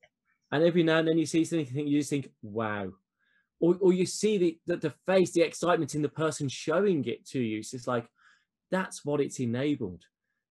[0.51, 2.93] and every now and then you see something, you just think, "Wow."
[3.63, 7.25] Or, or you see the, the, the face, the excitement in the person showing it
[7.25, 7.63] to you.
[7.63, 8.05] So it's like,
[8.69, 10.03] that's what it's enabled.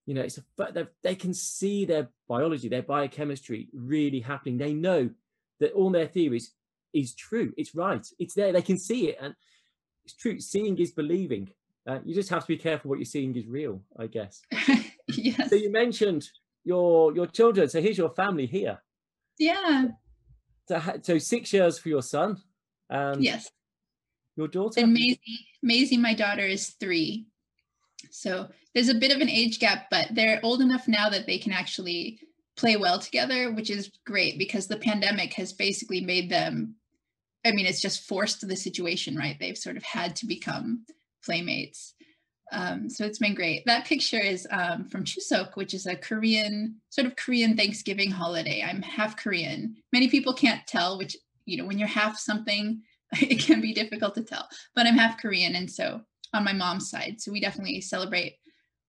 [0.07, 4.57] You know, it's a, they can see their biology, their biochemistry really happening.
[4.57, 5.11] They know
[5.61, 6.55] that all their theories
[6.95, 7.53] is true.
[7.59, 8.05] It's right.
[8.19, 8.51] It's there.
[8.51, 9.35] They can see it, and
[10.07, 10.41] it's true.
[10.41, 11.51] Seeing is believing.
[11.87, 14.41] Uh, you just have to be careful what you're seeing is real, I guess.
[15.09, 15.51] yes.
[15.51, 16.27] So you mentioned
[16.65, 17.69] your your children.
[17.69, 18.83] So here's your family here.
[19.39, 19.89] Yeah.
[20.67, 22.39] So, so six years for your son.
[22.93, 23.51] And yes.
[24.37, 24.81] Your daughter?
[24.81, 27.27] And Maisie, Maisie, my daughter is three.
[28.11, 31.39] So there's a bit of an age gap, but they're old enough now that they
[31.39, 32.21] can actually
[32.57, 36.77] play well together, which is great because the pandemic has basically made them,
[37.47, 39.37] I mean, it's just forced the situation, right?
[39.41, 40.85] They've sort of had to become
[41.25, 41.95] playmates.
[42.53, 43.65] Um, so it's been great.
[43.65, 48.63] That picture is um, from Chuseok, which is a Korean, sort of Korean Thanksgiving holiday.
[48.63, 49.77] I'm half Korean.
[49.93, 52.83] Many people can't tell, which you know, when you're half something,
[53.21, 54.49] it can be difficult to tell.
[54.75, 56.03] But I'm half Korean, and so
[56.35, 58.37] on my mom's side, so we definitely celebrate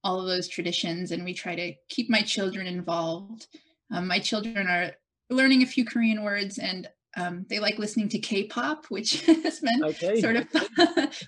[0.04, 3.48] all of those traditions, and we try to keep my children involved.
[3.92, 4.92] Um, my children are
[5.30, 9.84] learning a few Korean words, and um, they like listening to K-pop, which has been
[9.84, 10.20] okay.
[10.20, 10.48] sort of.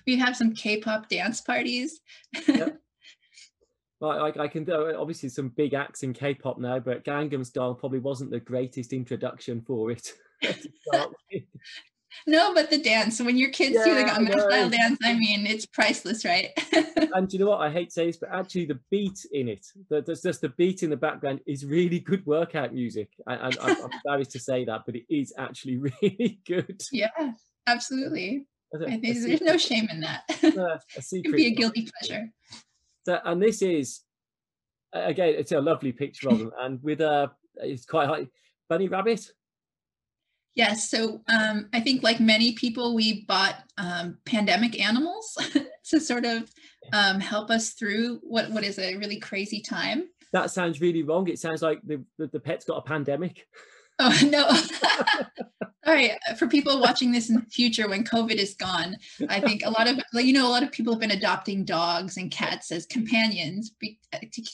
[0.06, 2.00] we have some K-pop dance parties.
[2.46, 2.80] yep.
[3.98, 7.98] Well, I, I can obviously some big acts in K-pop now, but Gangnam Style probably
[7.98, 10.12] wasn't the greatest introduction for it.
[12.26, 13.20] no, but the dance.
[13.20, 16.50] When your kids yeah, do the Gangnam Style dance, I mean, it's priceless, right?
[17.14, 17.60] and you know what?
[17.60, 20.50] I hate to say this, but actually, the beat in it, the, there's just the
[20.50, 23.10] beat in the background, is really good workout music.
[23.26, 26.82] And I, am embarrassed to say that, but it is actually really good.
[26.92, 27.10] Yeah,
[27.66, 28.46] absolutely.
[28.74, 30.22] I think there's no shame in that.
[30.42, 31.34] Uh, a secret.
[31.34, 32.28] It'd be a guilty pleasure.
[33.06, 34.02] So, and this is
[34.92, 38.26] again, it's a lovely picture of them, and with a it's quite high
[38.68, 39.30] bunny rabbit.
[40.56, 40.90] Yes.
[40.90, 45.36] So um, I think, like many people, we bought um, pandemic animals
[45.90, 46.50] to sort of
[46.94, 50.08] um, help us through what what is a really crazy time.
[50.32, 51.28] That sounds really wrong.
[51.28, 53.46] It sounds like the the, the pet's got a pandemic.
[53.98, 54.46] Oh no!
[55.86, 58.96] All right, for people watching this in the future when COVID is gone,
[59.30, 62.18] I think a lot of you know a lot of people have been adopting dogs
[62.18, 63.72] and cats as companions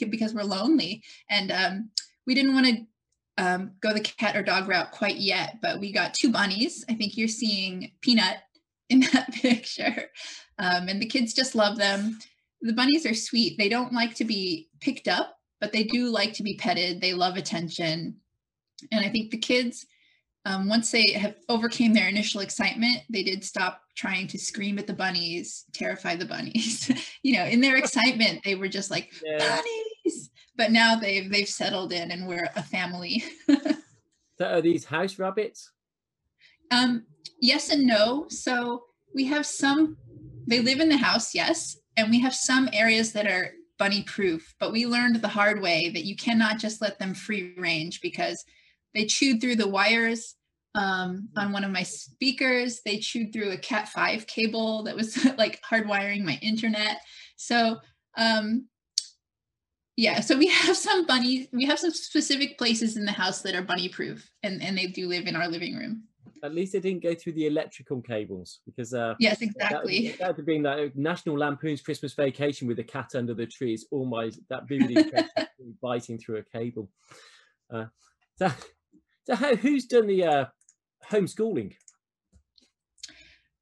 [0.09, 1.91] because we're lonely, and um,
[2.25, 2.87] we didn't want to
[3.39, 6.85] um, go the cat or dog route quite yet, but we got two bunnies.
[6.89, 8.39] I think you're seeing Peanut
[8.89, 10.11] in that picture.
[10.59, 12.19] Um, and the kids just love them.
[12.61, 13.59] The bunnies are sweet.
[13.59, 17.01] They don't like to be picked up, but they do like to be petted.
[17.01, 18.17] They love attention.
[18.91, 19.87] And I think the kids
[20.45, 24.87] um, once they have overcame their initial excitement, they did stop trying to scream at
[24.87, 26.91] the bunnies, terrify the bunnies.
[27.23, 29.39] you know, in their excitement, they were just like yeah.
[29.39, 29.87] bunnies.
[30.57, 33.25] But now they've they've settled in, and we're a family.
[33.49, 35.71] so are these house rabbits?
[36.71, 37.05] Um,
[37.41, 38.27] yes and no.
[38.29, 38.85] So
[39.15, 39.97] we have some.
[40.47, 44.55] They live in the house, yes, and we have some areas that are bunny proof.
[44.61, 48.45] But we learned the hard way that you cannot just let them free range because
[48.95, 50.37] they chewed through the wires
[50.75, 52.81] um, on one of my speakers.
[52.85, 57.01] They chewed through a Cat 5 cable that was like hardwiring my internet.
[57.37, 57.79] So,
[58.17, 58.67] um,
[59.97, 63.55] yeah, so we have some bunny we have some specific places in the house that
[63.55, 66.05] are bunny proof, and, and they do live in our living room.
[66.45, 70.37] At least they didn't go through the electrical cables because uh yes exactly that, that
[70.37, 74.29] would been that national lampoon's christmas vacation with the cat under the trees all my
[74.51, 75.09] that vivid
[75.81, 76.91] biting through a cable
[77.73, 77.85] uh
[78.37, 78.51] so
[79.25, 80.45] so how, who's done the uh,
[81.09, 81.75] homeschooling?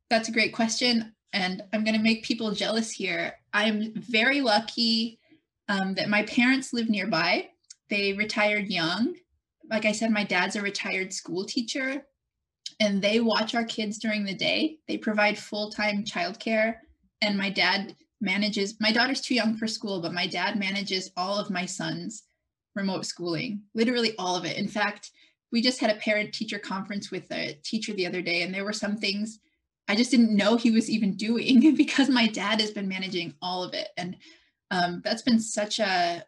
[0.09, 1.15] That's a great question.
[1.33, 3.35] And I'm going to make people jealous here.
[3.53, 5.20] I'm very lucky
[5.71, 7.49] um, that my parents live nearby.
[7.89, 9.15] They retired young.
[9.71, 12.03] Like I said, my dad's a retired school teacher
[12.81, 14.79] and they watch our kids during the day.
[14.89, 16.75] They provide full time childcare.
[17.23, 21.39] And my dad manages, my daughter's too young for school, but my dad manages all
[21.39, 22.25] of my son's
[22.75, 24.57] remote schooling, literally all of it.
[24.57, 25.13] In fact,
[25.53, 28.65] we just had a parent teacher conference with a teacher the other day and there
[28.65, 29.41] were some things
[29.89, 33.65] i just didn't know he was even doing because my dad has been managing all
[33.65, 34.17] of it and
[34.71, 36.25] um, that's been such a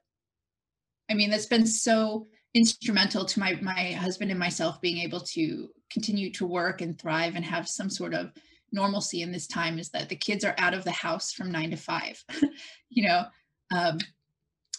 [1.10, 5.68] i mean that's been so instrumental to my my husband and myself being able to
[5.90, 8.32] continue to work and thrive and have some sort of
[8.72, 11.70] normalcy in this time is that the kids are out of the house from nine
[11.70, 12.22] to five
[12.90, 13.24] you know
[13.74, 13.98] um,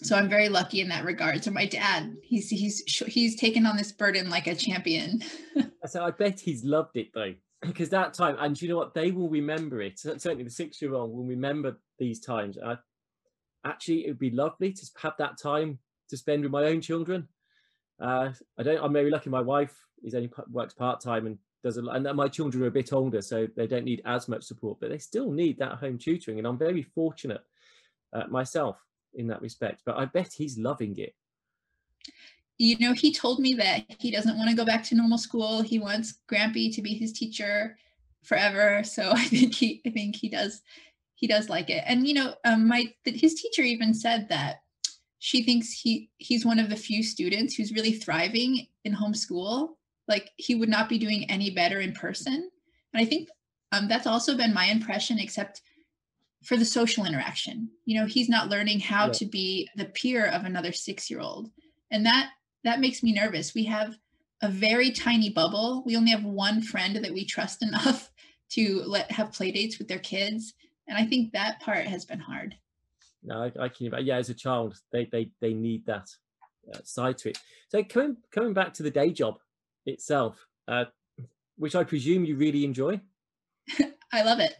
[0.03, 1.43] so I'm very lucky in that regard.
[1.43, 5.21] So my dad, he's he's he's taken on this burden like a champion.
[5.85, 9.11] so I bet he's loved it though, because that time, and you know what, they
[9.11, 9.99] will remember it.
[9.99, 12.57] Certainly, the six-year-old will remember these times.
[12.63, 12.77] I,
[13.65, 17.27] actually, it would be lovely to have that time to spend with my own children.
[17.99, 18.83] Uh, I don't.
[18.83, 19.29] I'm very lucky.
[19.29, 22.67] My wife is only works part time and does a lot, and my children are
[22.67, 25.77] a bit older, so they don't need as much support, but they still need that
[25.77, 26.39] home tutoring.
[26.39, 27.41] And I'm very fortunate
[28.11, 28.77] uh, myself
[29.13, 29.81] in that respect.
[29.85, 31.15] But I bet he's loving it.
[32.57, 35.61] You know, he told me that he doesn't want to go back to normal school.
[35.61, 37.77] He wants Grampy to be his teacher
[38.23, 38.83] forever.
[38.83, 40.61] So I think he, I think he does,
[41.15, 41.83] he does like it.
[41.85, 44.57] And you know, um, my his teacher even said that
[45.19, 49.69] she thinks he he's one of the few students who's really thriving in homeschool.
[50.07, 52.49] Like he would not be doing any better in person.
[52.93, 53.29] And I think
[53.71, 55.61] um, that's also been my impression, except
[56.43, 59.13] for the social interaction you know he's not learning how yeah.
[59.13, 61.49] to be the peer of another six year old
[61.89, 62.31] and that
[62.63, 63.95] that makes me nervous we have
[64.41, 68.11] a very tiny bubble we only have one friend that we trust enough
[68.49, 70.53] to let have play dates with their kids
[70.87, 72.55] and i think that part has been hard.
[73.23, 76.09] No i, I can yeah as a child they they they need that
[76.73, 77.39] uh, side to it.
[77.69, 79.39] So coming coming back to the day job
[79.85, 80.85] itself uh,
[81.57, 82.99] which i presume you really enjoy?
[84.13, 84.55] I love it.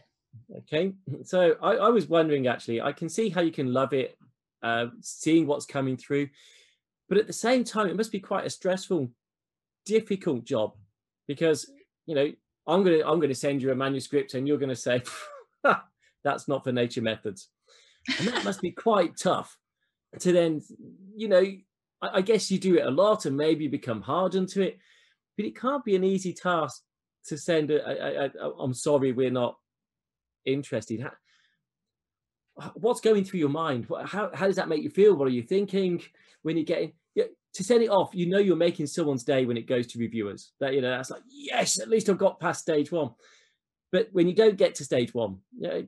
[0.58, 4.18] Okay, so I, I, was wondering actually, I can see how you can love it,
[4.64, 6.28] uh, seeing what's coming through,
[7.08, 9.10] but at the same time, it must be quite a stressful,
[9.86, 10.74] difficult job
[11.28, 11.70] because
[12.06, 12.32] you know
[12.66, 15.02] I'm gonna I'm gonna send you a manuscript and you're gonna say
[16.24, 17.48] that's not for nature methods,
[18.18, 19.56] and that must be quite tough
[20.20, 20.62] to then
[21.16, 21.44] you know
[22.02, 24.78] I, I guess you do it a lot and maybe become hardened to it,
[25.36, 26.82] but it can't be an easy task
[27.26, 29.56] to send a, a, a, a I'm sorry we're not
[30.44, 31.04] interested.
[32.74, 33.86] What's going through your mind?
[34.04, 35.16] How, how does that make you feel?
[35.16, 36.02] What are you thinking
[36.42, 38.10] when you're getting to send it off?
[38.12, 40.52] You know you're making someone's day when it goes to reviewers.
[40.60, 43.10] That you know that's like yes, at least I've got past stage one.
[43.90, 45.86] But when you don't get to stage one, you know,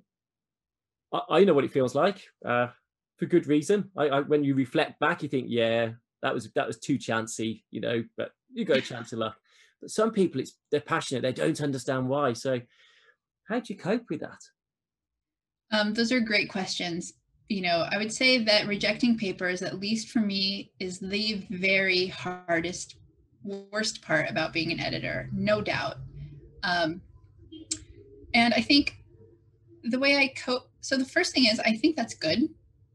[1.13, 2.69] I, I know what it feels like uh,
[3.17, 3.91] for good reason.
[3.97, 5.91] I, I, when you reflect back, you think, yeah,
[6.23, 8.05] that was that was too chancy, you know.
[8.17, 9.37] But you got a chance of luck.
[9.81, 11.23] But some people, it's they're passionate.
[11.23, 12.33] They don't understand why.
[12.33, 12.61] So
[13.49, 14.41] how do you cope with that?
[15.73, 17.15] Um, those are great questions.
[17.49, 22.09] You know, I would say that rejecting papers, at least for me, is the very
[22.09, 22.97] hardest,
[23.45, 25.99] worst part about being an editor, no doubt.
[26.65, 27.01] Um,
[28.35, 28.97] and I think
[29.85, 32.41] the way I cope, so the first thing is, I think that's good.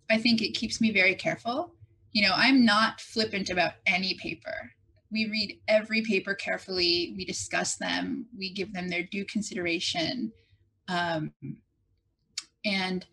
[0.10, 1.76] I think it keeps me very careful.
[2.14, 4.72] You know, I'm not flippant about any paper.
[5.12, 10.32] We read every paper carefully, we discuss them, we give them their due consideration.
[10.88, 11.34] Um,
[12.64, 13.06] and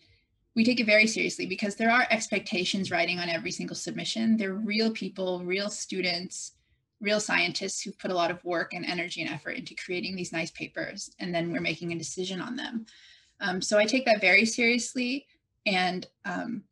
[0.55, 4.37] we take it very seriously because there are expectations riding on every single submission.
[4.37, 6.53] They're real people, real students.
[7.01, 10.33] real scientists who put a lot of work and energy and effort into creating these
[10.33, 12.87] nice papers, and then we're making a decision on them.
[13.41, 15.26] Um, so I take that very seriously,
[15.66, 16.64] and um,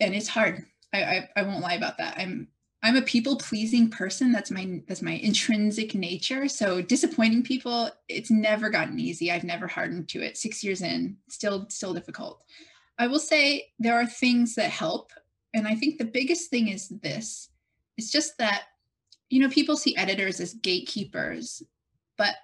[0.00, 0.64] and it's hard.
[0.92, 2.16] I, I I won't lie about that.
[2.18, 2.48] I'm
[2.82, 4.32] I'm a people pleasing person.
[4.32, 6.48] That's my that's my intrinsic nature.
[6.48, 9.32] So disappointing people, it's never gotten easy.
[9.32, 10.36] I've never hardened to it.
[10.36, 12.42] 6 years in, still still difficult.
[12.98, 15.12] I will say there are things that help,
[15.54, 17.50] and I think the biggest thing is this.
[17.96, 18.64] It's just that
[19.28, 21.62] you know, people see editors as gatekeepers,
[22.16, 22.36] but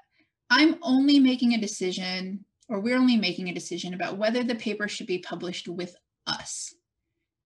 [0.50, 4.88] I'm only making a decision or we're only making a decision about whether the paper
[4.88, 5.94] should be published with
[6.26, 6.74] us.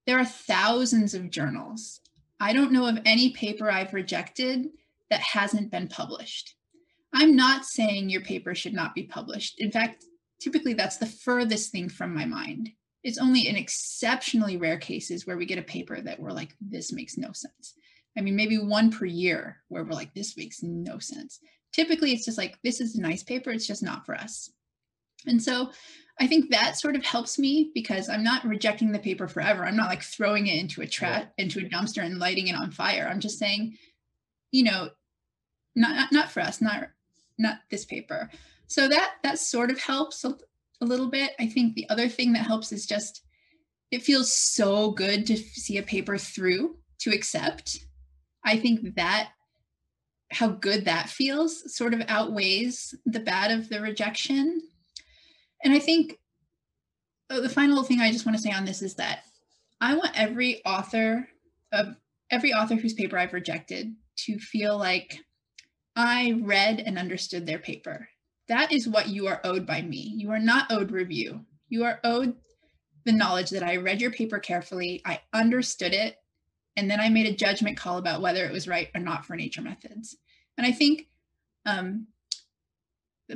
[0.05, 1.99] There are thousands of journals
[2.39, 4.67] I don't know of any paper I've rejected
[5.09, 6.55] that hasn't been published.
[7.11, 9.59] I'm not saying your paper should not be published.
[9.59, 10.05] In fact,
[10.39, 12.69] typically that's the furthest thing from my mind.
[13.03, 16.93] It's only in exceptionally rare cases where we get a paper that we're like, this
[16.93, 17.73] makes no sense.
[18.15, 21.39] I mean, maybe one per year where we're like, this makes no sense.
[21.73, 24.51] Typically, it's just like, this is a nice paper, it's just not for us.
[25.27, 25.71] And so
[26.19, 29.65] I think that sort of helps me because I'm not rejecting the paper forever.
[29.65, 32.71] I'm not like throwing it into a trap into a dumpster and lighting it on
[32.71, 33.07] fire.
[33.09, 33.77] I'm just saying,
[34.51, 34.89] you know,
[35.75, 36.89] not not, not for us, not
[37.37, 38.31] not this paper.
[38.67, 40.35] So that that sort of helps a,
[40.81, 41.31] a little bit.
[41.39, 43.23] I think the other thing that helps is just
[43.91, 47.85] it feels so good to see a paper through to accept.
[48.43, 49.29] I think that
[50.31, 54.61] how good that feels sort of outweighs the bad of the rejection
[55.63, 56.19] and I think
[57.29, 59.23] uh, the final thing I just want to say on this is that
[59.81, 61.27] I want every author
[61.71, 61.95] of
[62.31, 63.93] every author whose paper I've rejected
[64.25, 65.19] to feel like
[65.95, 68.07] I read and understood their paper.
[68.47, 70.13] That is what you are owed by me.
[70.15, 71.45] You are not owed review.
[71.69, 72.35] You are owed
[73.07, 76.17] the knowledge that I read your paper carefully, I understood it,
[76.75, 79.35] and then I made a judgment call about whether it was right or not for
[79.35, 80.17] nature methods.
[80.57, 81.07] And I think
[81.65, 82.07] um,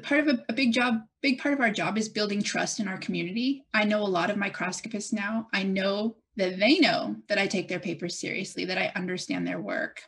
[0.04, 2.88] part of a, a, big job big part of our job is building trust in
[2.88, 3.66] our community.
[3.74, 5.48] I know a lot of microscopists now.
[5.54, 9.60] I know that they know that i take their papers seriously that i understand their
[9.60, 10.02] work.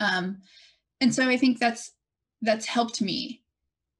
[0.00, 0.38] Um,
[1.00, 1.92] and so i think that's
[2.40, 3.40] that's helped me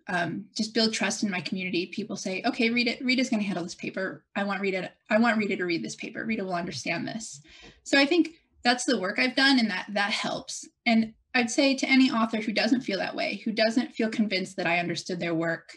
[0.09, 1.87] um, just build trust in my community.
[1.87, 4.25] People say okay rita rita's going to handle this paper.
[4.37, 6.25] I want rita i want rita to read this paper.
[6.25, 7.41] Rita will understand this.
[7.85, 8.31] So i think
[8.65, 10.69] that's the work i've done and that that helps.
[10.87, 14.57] And I'd say to any author who doesn't feel that way, who doesn't feel convinced
[14.57, 15.73] that I understood their work,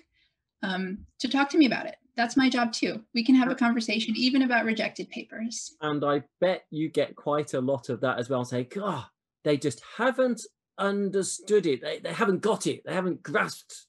[0.65, 1.95] um, to talk to me about it.
[2.17, 3.01] That's my job too.
[3.13, 5.75] We can have a conversation even about rejected papers.
[5.81, 8.45] And I bet you get quite a lot of that as well.
[8.45, 9.05] Say, God,
[9.43, 10.41] they just haven't
[10.77, 11.81] understood it.
[11.81, 12.83] They, they haven't got it.
[12.85, 13.85] They haven't grasped,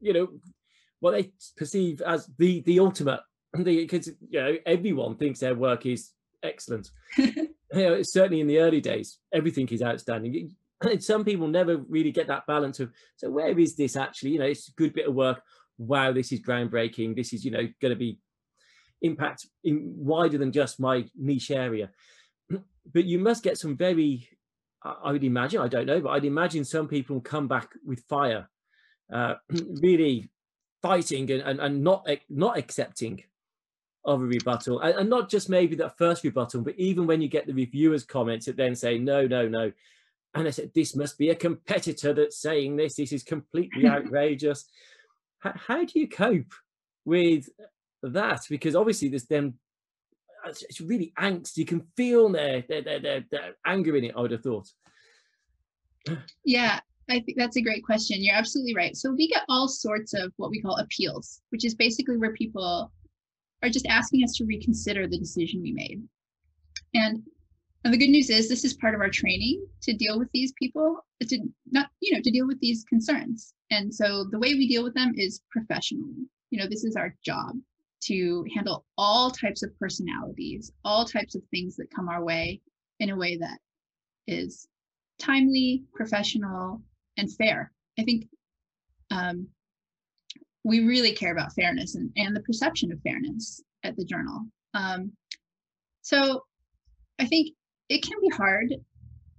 [0.00, 0.28] you know,
[1.00, 3.20] what they perceive as the the ultimate.
[3.62, 6.90] Because you know everyone thinks their work is excellent.
[7.18, 10.56] you know, certainly in the early days, everything is outstanding.
[10.80, 14.38] And some people never really get that balance of so where is this actually you
[14.38, 15.42] know it's a good bit of work
[15.86, 18.18] wow this is groundbreaking this is you know going to be
[19.02, 21.90] impact in wider than just my niche area
[22.92, 24.28] but you must get some very
[24.82, 28.48] i would imagine i don't know but i'd imagine some people come back with fire
[29.12, 29.34] uh,
[29.80, 30.30] really
[30.80, 33.22] fighting and, and, and not not accepting
[34.04, 37.28] of a rebuttal and, and, not just maybe that first rebuttal but even when you
[37.28, 39.70] get the reviewers comments that then say no no no
[40.34, 42.94] and I said, this must be a competitor that's saying this.
[42.96, 44.64] This is completely outrageous.
[45.42, 46.52] How, how, do you cope
[47.04, 47.48] with
[48.02, 48.42] that?
[48.48, 49.54] Because obviously there's then
[50.46, 51.56] uh, it's really angst.
[51.56, 54.68] You can feel their, their, their, their, their anger in it, I would have thought.
[56.44, 56.80] Yeah,
[57.10, 58.22] I think that's a great question.
[58.22, 58.96] You're absolutely right.
[58.96, 62.92] So we get all sorts of what we call appeals, which is basically where people
[63.62, 66.02] are just asking us to reconsider the decision we made.
[66.94, 67.22] And
[67.84, 70.52] and the good news is this is part of our training to deal with these
[70.52, 71.38] people, to
[71.70, 73.54] not, you know, to deal with these concerns.
[73.72, 76.26] And so the way we deal with them is professionally.
[76.50, 77.56] You know, this is our job
[78.02, 82.60] to handle all types of personalities, all types of things that come our way
[83.00, 83.58] in a way that
[84.26, 84.68] is
[85.18, 86.82] timely, professional,
[87.16, 87.72] and fair.
[87.98, 88.26] I think
[89.10, 89.46] um,
[90.64, 94.46] we really care about fairness and, and the perception of fairness at the journal.
[94.74, 95.12] Um,
[96.02, 96.42] so
[97.18, 97.54] I think
[97.88, 98.74] it can be hard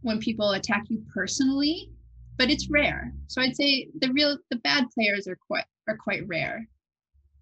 [0.02, 1.92] when people attack you personally,
[2.38, 3.14] but it's rare.
[3.28, 6.68] So I'd say the real the bad players are quite are quite rare.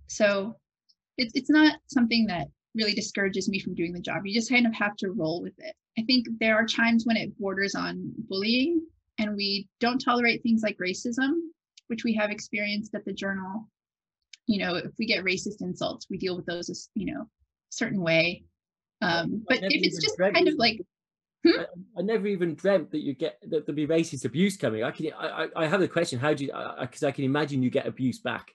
[0.07, 0.55] So
[1.17, 4.25] it's it's not something that really discourages me from doing the job.
[4.25, 5.75] You just kind of have to roll with it.
[5.97, 8.81] I think there are times when it borders on bullying
[9.17, 11.33] and we don't tolerate things like racism,
[11.87, 13.67] which we have experienced at the journal.
[14.47, 17.27] You know, if we get racist insults, we deal with those you know,
[17.69, 18.43] certain way.
[19.01, 20.79] Um, but if it's just kind of like
[21.45, 21.59] Hmm?
[21.59, 24.83] I, I, never even dreamt that you get that there'd be racist abuse coming.
[24.83, 26.51] I can I, I have the question: How do you?
[26.79, 28.51] Because I, I, can imagine you get abuse back.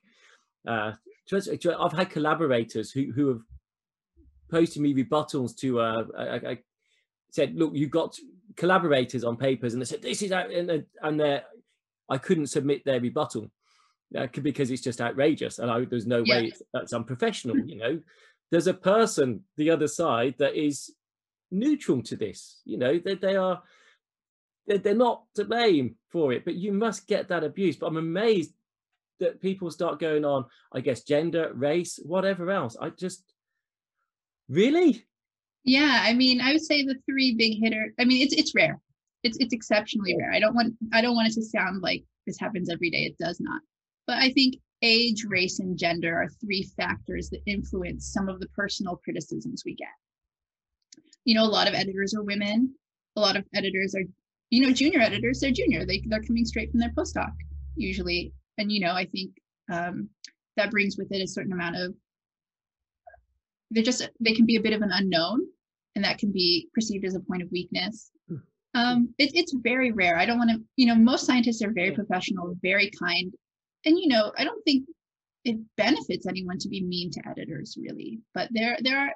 [0.65, 0.93] Uh,
[1.31, 3.41] I've had collaborators who who have
[4.49, 5.81] posted me rebuttals to.
[5.81, 6.57] Uh, I, I
[7.31, 8.15] said, look, you've got
[8.55, 11.41] collaborators on papers, and they said this is out, and and
[12.09, 13.51] I couldn't submit their rebuttal
[14.17, 16.35] uh, because it's just outrageous, and I, there's no yeah.
[16.35, 17.57] way that's unprofessional.
[17.59, 17.99] You know,
[18.51, 20.93] there's a person the other side that is
[21.51, 22.61] neutral to this.
[22.65, 23.61] You know, they, they are
[24.67, 27.77] they're, they're not to blame for it, but you must get that abuse.
[27.77, 28.51] But I'm amazed
[29.19, 32.77] that people start going on, I guess, gender, race, whatever else.
[32.79, 33.23] I just
[34.49, 35.05] really.
[35.63, 37.93] Yeah, I mean, I would say the three big hitter.
[37.99, 38.79] I mean, it's it's rare.
[39.23, 40.31] It's it's exceptionally rare.
[40.31, 43.03] I don't want I don't want it to sound like this happens every day.
[43.03, 43.61] It does not.
[44.05, 48.47] But I think age, race, and gender are three factors that influence some of the
[48.49, 49.87] personal criticisms we get.
[51.27, 52.73] You know, a lot of editors are women.
[53.17, 54.03] A lot of editors are,
[54.49, 55.41] you know, junior editors.
[55.41, 55.85] They're junior.
[55.85, 57.33] They they're coming straight from their postdoc
[57.75, 59.31] usually, and you know, I think
[59.69, 60.07] um,
[60.55, 61.93] that brings with it a certain amount of.
[63.71, 65.41] They're just they can be a bit of an unknown,
[65.95, 68.09] and that can be perceived as a point of weakness.
[68.29, 68.35] Hmm.
[68.73, 70.17] Um, it, it's very rare.
[70.17, 73.33] I don't want to, you know, most scientists are very professional, very kind,
[73.83, 74.87] and you know, I don't think
[75.43, 79.11] it benefits anyone to be mean to editors really, but there there are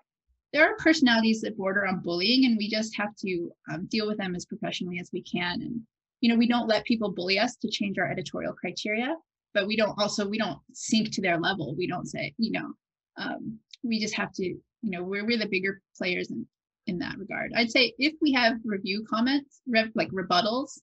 [0.54, 4.18] there are personalities that border on bullying, and we just have to um, deal with
[4.18, 5.62] them as professionally as we can.
[5.62, 5.82] And
[6.20, 9.16] you know, we don't let people bully us to change our editorial criteria,
[9.54, 11.76] but we don't also we don't sink to their level.
[11.76, 12.74] We don't say, you know,
[13.18, 16.45] um, we just have to, you know, we're we're the bigger players in
[16.88, 17.52] in that regard.
[17.56, 20.80] I'd say if we have review comments, rev, like rebuttals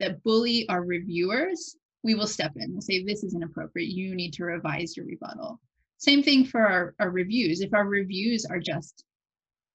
[0.00, 2.72] that bully our reviewers, we will step in.
[2.72, 3.90] We'll say, this is inappropriate.
[3.90, 5.60] You need to revise your rebuttal.
[5.98, 7.60] Same thing for our, our reviews.
[7.60, 9.04] If our reviews are just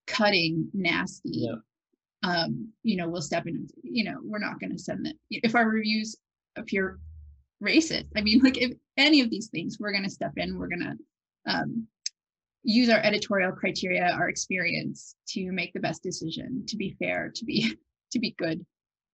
[0.08, 1.56] cutting, nasty, yeah.
[2.24, 5.16] um, you know, we'll step in and, you know, we're not going to send that.
[5.30, 6.16] If our reviews
[6.56, 7.00] appear
[7.64, 10.70] racist, I mean, like if any of these things, we're going to step in, we're
[10.70, 10.98] going
[11.46, 11.88] to um,
[12.64, 17.46] use our editorial criteria, our experience to make the best decision, to be fair, to
[17.46, 17.76] be
[18.12, 18.66] to be good.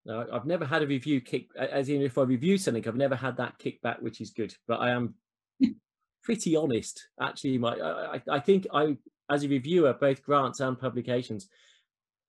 [0.06, 3.16] No, I've never had a review kick, as in if I review something, I've never
[3.16, 4.54] had that kickback, which is good.
[4.68, 5.14] But I am
[6.24, 7.58] pretty honest, actually.
[7.58, 8.98] My, I, I think I,
[9.30, 11.48] as a reviewer, both grants and publications,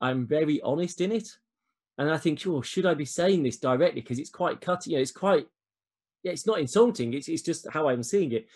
[0.00, 1.28] I'm very honest in it,
[1.98, 4.92] and I think, sure, should I be saying this directly because it's quite cutting.
[4.92, 5.46] You know, it's quite,
[6.22, 7.14] yeah, it's not insulting.
[7.14, 8.48] It's it's just how I'm seeing it.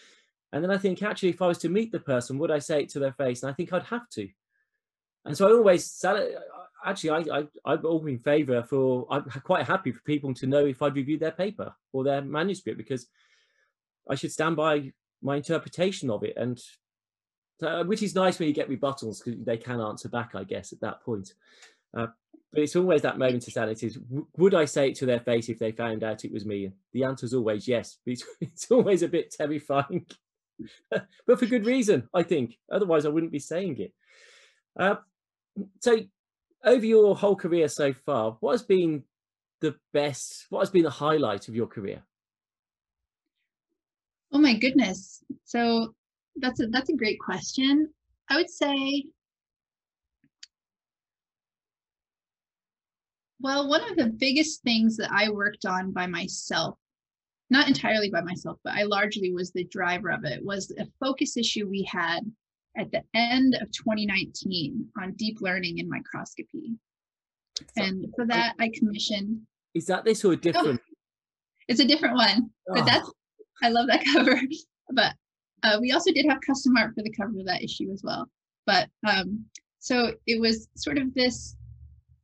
[0.53, 2.82] And then I think, actually, if I was to meet the person, would I say
[2.82, 3.43] it to their face?
[3.43, 4.28] And I think I'd have to.
[5.24, 6.22] And so I always sell uh,
[6.84, 10.64] actually, I, I, I'm all in favour for, I'm quite happy for people to know
[10.66, 13.07] if I've reviewed their paper or their manuscript because
[14.09, 16.34] I should stand by my interpretation of it.
[16.36, 16.59] And
[17.62, 20.72] uh, which is nice when you get rebuttals because they can answer back, I guess,
[20.72, 21.34] at that point.
[21.96, 22.09] Uh,
[22.52, 23.94] but it's always that moment of sanity.
[24.36, 26.70] Would I say it to their face if they found out it was me?
[26.92, 27.98] The answer is always yes.
[28.06, 30.06] It's, it's always a bit terrifying,
[30.90, 32.59] but for good reason, I think.
[32.70, 33.92] Otherwise, I wouldn't be saying it.
[34.78, 34.96] Uh,
[35.80, 35.98] so
[36.64, 39.04] over your whole career so far, what has been
[39.61, 42.02] the best, what has been the highlight of your career?
[44.32, 45.24] Oh my goodness.
[45.44, 45.94] So
[46.41, 47.89] that's a that's a great question.
[48.30, 49.05] I would say
[53.41, 56.76] well, one of the biggest things that I worked on by myself,
[57.51, 61.36] not entirely by myself, but I largely was the driver of it, was a focus
[61.36, 62.20] issue we had
[62.76, 66.72] at the end of 2019 on deep learning in microscopy.
[67.76, 69.41] So, and for that, I commissioned.
[69.74, 70.80] Is that this or a different?
[70.82, 70.95] Oh,
[71.68, 72.74] it's a different one, oh.
[72.74, 72.84] but ah.
[72.84, 73.11] that's
[73.62, 74.41] I love that cover.
[74.93, 75.14] But
[75.62, 78.28] uh, we also did have custom art for the cover of that issue as well.
[78.66, 79.44] But um,
[79.78, 81.56] so it was sort of this,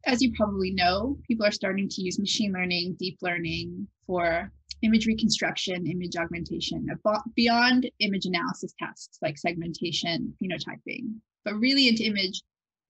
[0.05, 4.51] as you probably know, people are starting to use machine learning, deep learning for
[4.83, 6.87] image reconstruction, image augmentation,
[7.35, 11.15] beyond image analysis tasks like segmentation, phenotyping,
[11.45, 12.43] but really into image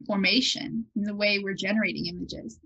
[0.07, 2.59] formation in the way we're generating images.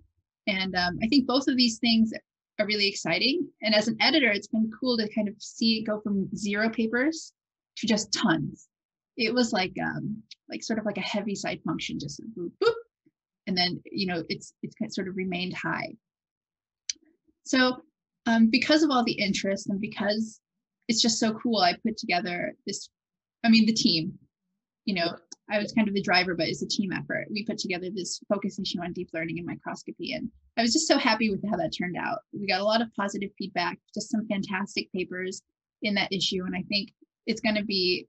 [0.47, 2.13] And um, I think both of these things
[2.59, 3.47] are really exciting.
[3.61, 6.71] And as an editor, it's been cool to kind of see it go from zero
[6.71, 7.33] papers
[7.79, 8.69] to just tons.
[9.17, 12.75] It was like um, like sort of like a Heaviside function, just boop, boop,
[13.47, 15.95] and then you know it's it's sort of remained high.
[17.45, 17.83] So
[18.27, 20.41] um, because of all the interest and because
[20.87, 22.91] it's just so cool, I put together this,
[23.43, 24.19] I mean, the team,
[24.85, 25.17] you know,
[25.51, 27.27] I was kind of the driver, but it's a team effort.
[27.31, 30.13] We put together this focus issue on deep learning and microscopy.
[30.13, 32.19] And I was just so happy with how that turned out.
[32.39, 35.41] We got a lot of positive feedback, just some fantastic papers
[35.81, 36.45] in that issue.
[36.45, 36.91] And I think
[37.29, 38.09] it's going to be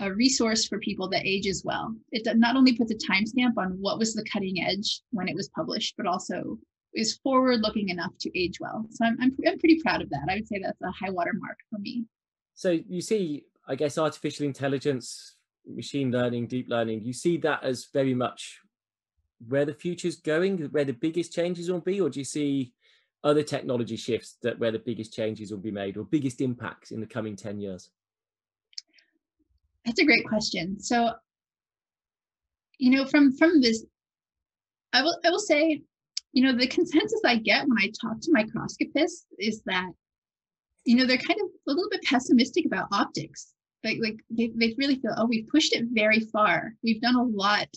[0.00, 1.94] a resource for people that ages well.
[2.12, 5.48] It not only puts a timestamp on what was the cutting edge when it was
[5.48, 6.58] published, but also
[6.94, 8.86] is forward looking enough to age well.
[8.90, 10.26] So I'm, I'm, I'm pretty proud of that.
[10.28, 12.04] I would say that's a high water mark for me.
[12.54, 15.36] So you see, I guess, artificial intelligence,
[15.66, 18.60] machine learning, deep learning, you see that as very much
[19.48, 22.72] where the future's going, where the biggest changes will be, or do you see
[23.24, 27.00] other technology shifts that where the biggest changes will be made or biggest impacts in
[27.00, 27.90] the coming 10 years?
[29.84, 30.80] That's a great question.
[30.80, 31.12] So,
[32.78, 33.84] you know, from from this,
[34.92, 35.82] I will I will say,
[36.32, 39.90] you know, the consensus I get when I talk to microscopists is that,
[40.84, 43.52] you know, they're kind of a little bit pessimistic about optics.
[43.84, 46.74] Like like they, they really feel, oh, we've pushed it very far.
[46.82, 47.68] We've done a lot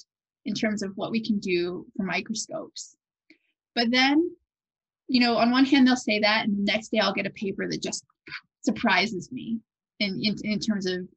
[0.45, 2.95] in terms of what we can do for microscopes.
[3.75, 4.31] But then,
[5.09, 7.31] you know, on one hand, they'll say that, and the next day I'll get a
[7.31, 8.03] paper that just
[8.61, 9.59] surprises me
[9.99, 11.07] in, in, in terms of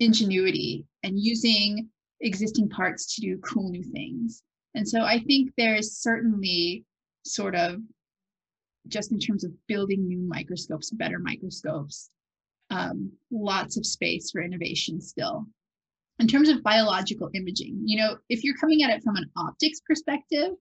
[0.00, 1.88] ingenuity and using
[2.20, 4.42] existing parts to do cool new things.
[4.74, 6.84] And so I think there's certainly
[7.24, 7.80] sort of
[8.88, 12.10] just in terms of building new microscopes, better microscopes,
[12.70, 15.46] um, lots of space for innovation still.
[16.18, 19.80] In terms of biological imaging, you know, if you're coming at it from an optics
[19.80, 20.52] perspective,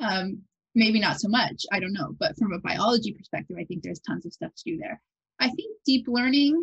[0.00, 0.40] um,
[0.74, 4.00] maybe not so much, I don't know, but from a biology perspective, I think there's
[4.00, 5.00] tons of stuff to do there.
[5.40, 6.62] I think deep learning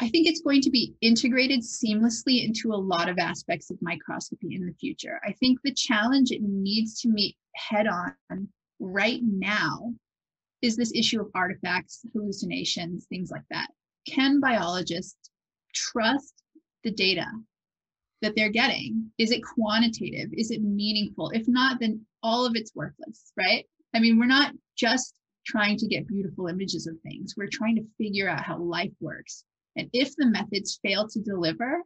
[0.00, 4.54] I think it's going to be integrated seamlessly into a lot of aspects of microscopy
[4.54, 5.20] in the future.
[5.26, 8.14] I think the challenge it needs to meet head on
[8.78, 9.92] right now
[10.62, 13.68] is this issue of artifacts, hallucinations, things like that.
[14.06, 15.30] Can biologists
[15.74, 16.34] trust
[16.84, 17.26] the data
[18.22, 19.10] that they're getting?
[19.18, 20.30] Is it quantitative?
[20.32, 21.30] Is it meaningful?
[21.30, 23.64] If not, then all of it's worthless, right?
[23.94, 27.86] I mean, we're not just trying to get beautiful images of things, we're trying to
[27.96, 29.44] figure out how life works
[29.78, 31.82] and if the methods fail to deliver,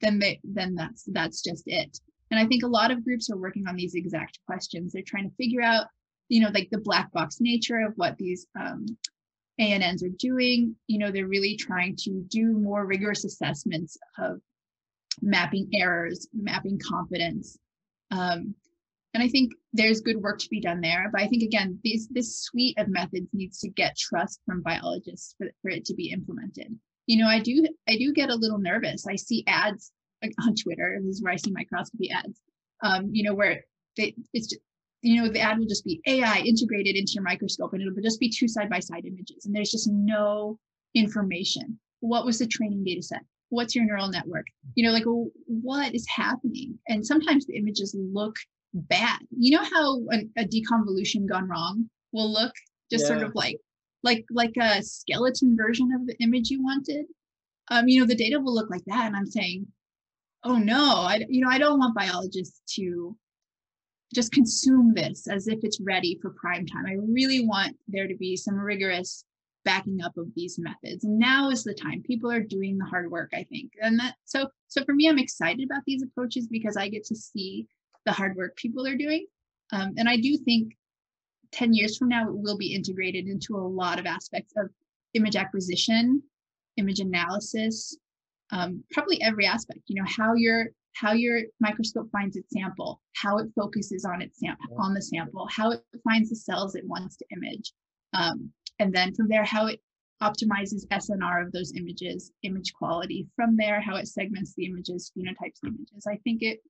[0.00, 1.98] then they then that's that's just it.
[2.30, 4.92] And I think a lot of groups are working on these exact questions.
[4.92, 5.86] They're trying to figure out,
[6.28, 8.86] you know, like the black box nature of what these um,
[9.58, 10.74] ANNs are doing.
[10.86, 14.40] You know, they're really trying to do more rigorous assessments of
[15.20, 17.58] mapping errors, mapping confidence.
[18.10, 18.54] Um,
[19.12, 21.10] and I think there's good work to be done there.
[21.12, 25.34] But I think again, these this suite of methods needs to get trust from biologists
[25.36, 26.74] for, for it to be implemented
[27.06, 29.06] you know, I do I do get a little nervous.
[29.06, 29.92] I see ads
[30.22, 30.98] like on Twitter.
[31.02, 32.40] This is where I see microscopy ads.
[32.82, 33.64] Um, you know, where
[33.96, 34.60] they it's just,
[35.02, 38.20] you know the ad will just be AI integrated into your microscope, and it'll just
[38.20, 40.58] be two side by side images, and there's just no
[40.94, 41.78] information.
[42.00, 43.22] What was the training data set?
[43.50, 44.46] What's your neural network?
[44.74, 46.78] You know, like well, what is happening?
[46.88, 48.34] And sometimes the images look
[48.72, 49.20] bad.
[49.30, 52.52] You know how a, a deconvolution gone wrong will look
[52.90, 53.08] just yeah.
[53.08, 53.58] sort of like
[54.04, 57.06] like like a skeleton version of the image you wanted.
[57.70, 59.66] Um you know the data will look like that and i'm saying
[60.44, 63.16] oh no i you know i don't want biologists to
[64.14, 66.86] just consume this as if it's ready for prime time.
[66.86, 69.24] I really want there to be some rigorous
[69.64, 71.04] backing up of these methods.
[71.04, 72.02] Now is the time.
[72.02, 73.72] People are doing the hard work i think.
[73.80, 77.16] And that so so for me i'm excited about these approaches because i get to
[77.16, 77.66] see
[78.06, 79.26] the hard work people are doing.
[79.72, 80.76] Um, and i do think
[81.54, 84.68] 10 years from now, it will be integrated into a lot of aspects of
[85.14, 86.22] image acquisition,
[86.76, 87.96] image analysis,
[88.50, 93.38] um, probably every aspect, you know, how your how your microscope finds its sample, how
[93.38, 97.16] it focuses on its sample on the sample, how it finds the cells it wants
[97.16, 97.72] to image.
[98.12, 99.80] Um, and then from there, how it
[100.22, 103.26] optimizes SNR of those images, image quality.
[103.34, 106.06] From there, how it segments the images, phenotypes the images.
[106.08, 106.60] I think it,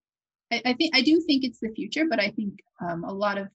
[0.51, 3.37] I, I think I do think it's the future, but I think um, a lot
[3.37, 3.49] of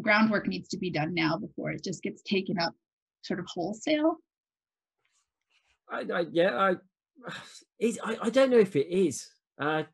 [0.00, 2.74] groundwork needs to be done now before it just gets taken up
[3.22, 4.16] sort of wholesale.
[5.90, 6.74] I, I yeah, I,
[8.04, 9.28] I, I don't know if it is.
[9.60, 9.84] Uh,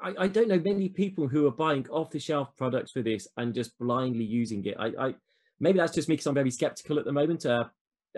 [0.00, 3.78] I, I don't know many people who are buying off-the-shelf products for this and just
[3.78, 4.76] blindly using it.
[4.78, 5.14] I, I
[5.60, 7.46] maybe that's just me because I'm very skeptical at the moment.
[7.46, 7.64] Uh,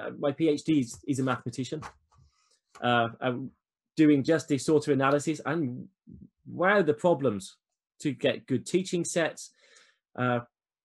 [0.00, 1.82] uh my PhD is, is a mathematician.
[2.82, 3.08] Uh,
[3.96, 5.86] doing just this sort of analysis and
[6.46, 7.56] where are the problems
[8.00, 9.52] to get good teaching sets,
[10.18, 10.40] uh,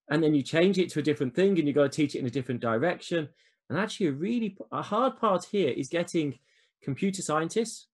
[0.10, 2.20] and then you change it to a different thing and you got to teach it
[2.20, 3.30] in a different direction.
[3.70, 6.40] And actually a really a hard part here is getting
[6.82, 7.88] computer scientists,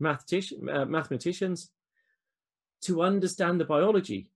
[0.00, 1.70] mathematician, uh, mathematicians
[2.82, 4.28] to understand the biology.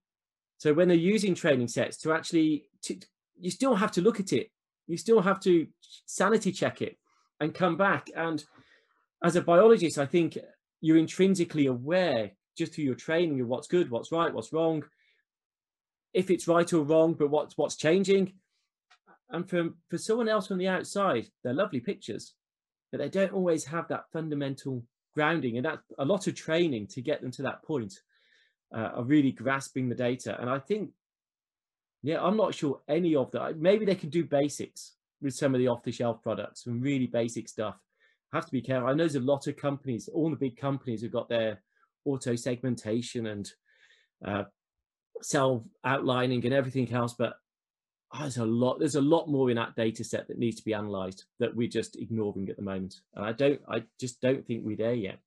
[0.59, 2.97] So when they're using training sets to actually, to,
[3.39, 4.51] you still have to look at it.
[4.87, 5.67] You still have to
[6.05, 6.97] sanity check it
[7.39, 8.09] and come back.
[8.15, 8.43] And
[9.23, 10.37] as a biologist, I think
[10.81, 14.83] you're intrinsically aware just through your training of what's good, what's right, what's wrong,
[16.17, 18.33] if it's right or wrong, but what's what's changing.
[19.29, 22.33] And for for someone else from the outside, they're lovely pictures,
[22.91, 27.01] but they don't always have that fundamental grounding and that's a lot of training to
[27.01, 27.93] get them to that point
[28.75, 30.39] uh, of really grasping the data.
[30.39, 30.91] And I think,
[32.03, 33.57] yeah, I'm not sure any of that.
[33.57, 37.75] Maybe they can do basics with some of the off-the-shelf products and really basic stuff.
[38.31, 38.89] Have to be careful.
[38.89, 41.63] I know there's a lot of companies, all the big companies have got their
[42.05, 43.51] auto segmentation and
[44.23, 44.43] uh,
[45.21, 47.35] cell outlining and everything else, but
[48.13, 48.79] oh, there's a lot.
[48.79, 51.67] There's a lot more in that data set that needs to be analysed that we're
[51.67, 52.95] just ignoring at the moment.
[53.15, 53.61] And I don't.
[53.69, 55.19] I just don't think we're there yet.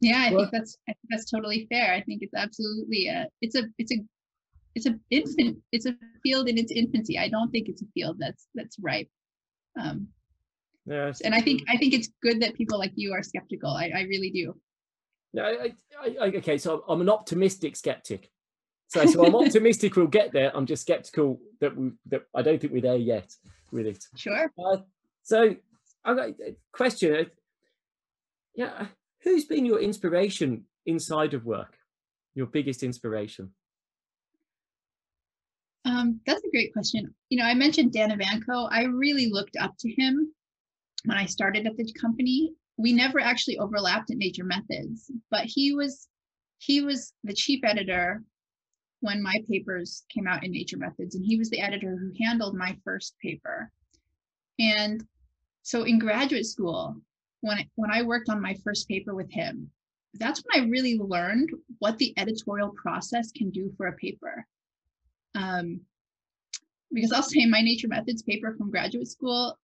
[0.00, 1.92] Yeah, I well, think that's I think that's totally fair.
[1.92, 3.96] I think it's absolutely a it's a it's a
[4.74, 7.18] it's a infant it's a field in its infancy.
[7.18, 9.08] I don't think it's a field that's that's ripe.
[9.78, 10.08] Um,
[10.86, 13.70] yeah, and I think I think it's good that people like you are skeptical.
[13.70, 14.56] I, I really do.
[15.32, 16.56] Yeah, I, I, I, okay.
[16.56, 18.30] So I'm an optimistic skeptic.
[18.90, 20.50] So, so I'm optimistic we'll get there.
[20.54, 23.32] I'm just skeptical that we that I don't think we're there yet
[23.70, 24.04] with it.
[24.16, 24.50] Sure.
[24.58, 24.78] Uh,
[25.22, 25.54] so
[26.04, 27.30] I've got a question.
[28.56, 28.86] Yeah,
[29.22, 31.76] who's been your inspiration inside of work?
[32.34, 33.52] Your biggest inspiration?
[35.84, 37.14] Um, that's a great question.
[37.28, 38.68] You know, I mentioned Dan Evanko.
[38.72, 40.32] I really looked up to him
[41.04, 42.54] when I started at the company.
[42.76, 46.08] We never actually overlapped at Nature Methods, but he was
[46.58, 48.24] he was the chief editor
[49.00, 52.54] when my papers came out in Nature Methods, and he was the editor who handled
[52.54, 53.70] my first paper.
[54.58, 55.04] And
[55.62, 56.96] so in graduate school,
[57.40, 59.70] when I, when I worked on my first paper with him,
[60.14, 64.46] that's when I really learned what the editorial process can do for a paper.
[65.34, 65.80] Um,
[66.92, 69.56] because I'll say my Nature Methods paper from graduate school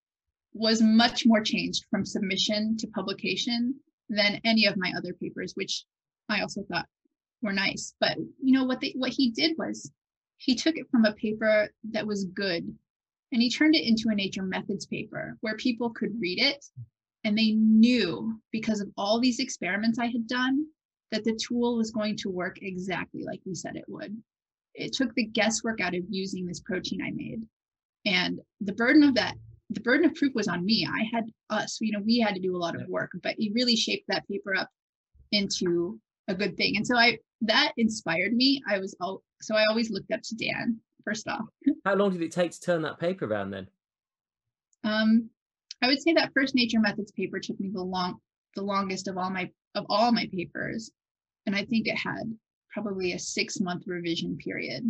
[0.53, 3.75] was much more changed from submission to publication
[4.09, 5.83] than any of my other papers, which
[6.29, 6.87] I also thought
[7.41, 7.93] were nice.
[7.99, 9.91] But you know what they what he did was
[10.37, 12.63] he took it from a paper that was good
[13.31, 16.63] and he turned it into a nature methods paper where people could read it
[17.23, 20.65] and they knew because of all these experiments I had done
[21.11, 24.15] that the tool was going to work exactly like we said it would.
[24.75, 27.41] It took the guesswork out of using this protein I made.
[28.05, 29.35] And the burden of that,
[29.71, 30.87] the burden of proof was on me.
[30.87, 33.53] I had us, you know, we had to do a lot of work, but it
[33.53, 34.69] really shaped that paper up
[35.31, 36.77] into a good thing.
[36.77, 38.61] And so I that inspired me.
[38.69, 41.45] I was all so I always looked up to Dan first off.
[41.85, 43.67] How long did it take to turn that paper around then?
[44.83, 45.29] Um,
[45.81, 48.19] I would say that first Nature Methods paper took me the long
[48.55, 50.91] the longest of all my of all my papers.
[51.45, 52.23] And I think it had
[52.71, 54.83] probably a six month revision period.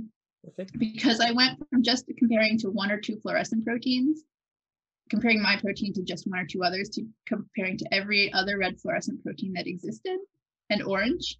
[0.47, 0.67] Okay.
[0.77, 4.23] Because I went from just comparing to one or two fluorescent proteins,
[5.09, 8.79] comparing my protein to just one or two others, to comparing to every other red
[8.79, 10.17] fluorescent protein that existed
[10.69, 11.37] and orange.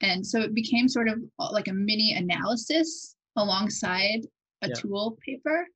[0.00, 4.26] And so it became sort of uh, like a mini analysis alongside
[4.62, 4.74] a yeah.
[4.74, 5.66] tool paper.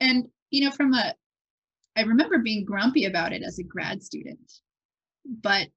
[0.00, 1.14] And, you know, from a
[1.96, 4.52] I remember being grumpy about it as a grad student.
[5.24, 5.68] But,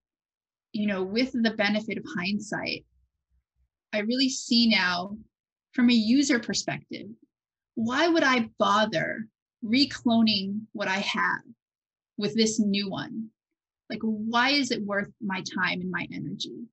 [0.71, 2.85] you know, with the benefit of hindsight,
[3.93, 5.15] I really see now
[5.73, 7.07] from a user perspective,
[7.75, 9.27] why would I bother
[9.63, 11.41] recloning what I have
[12.17, 13.29] with this new one?
[13.89, 16.65] Like, why is it worth my time and my energy?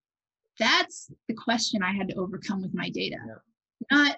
[0.58, 3.16] That's the question I had to overcome with my data.
[3.26, 3.36] Yeah.
[3.90, 4.16] Not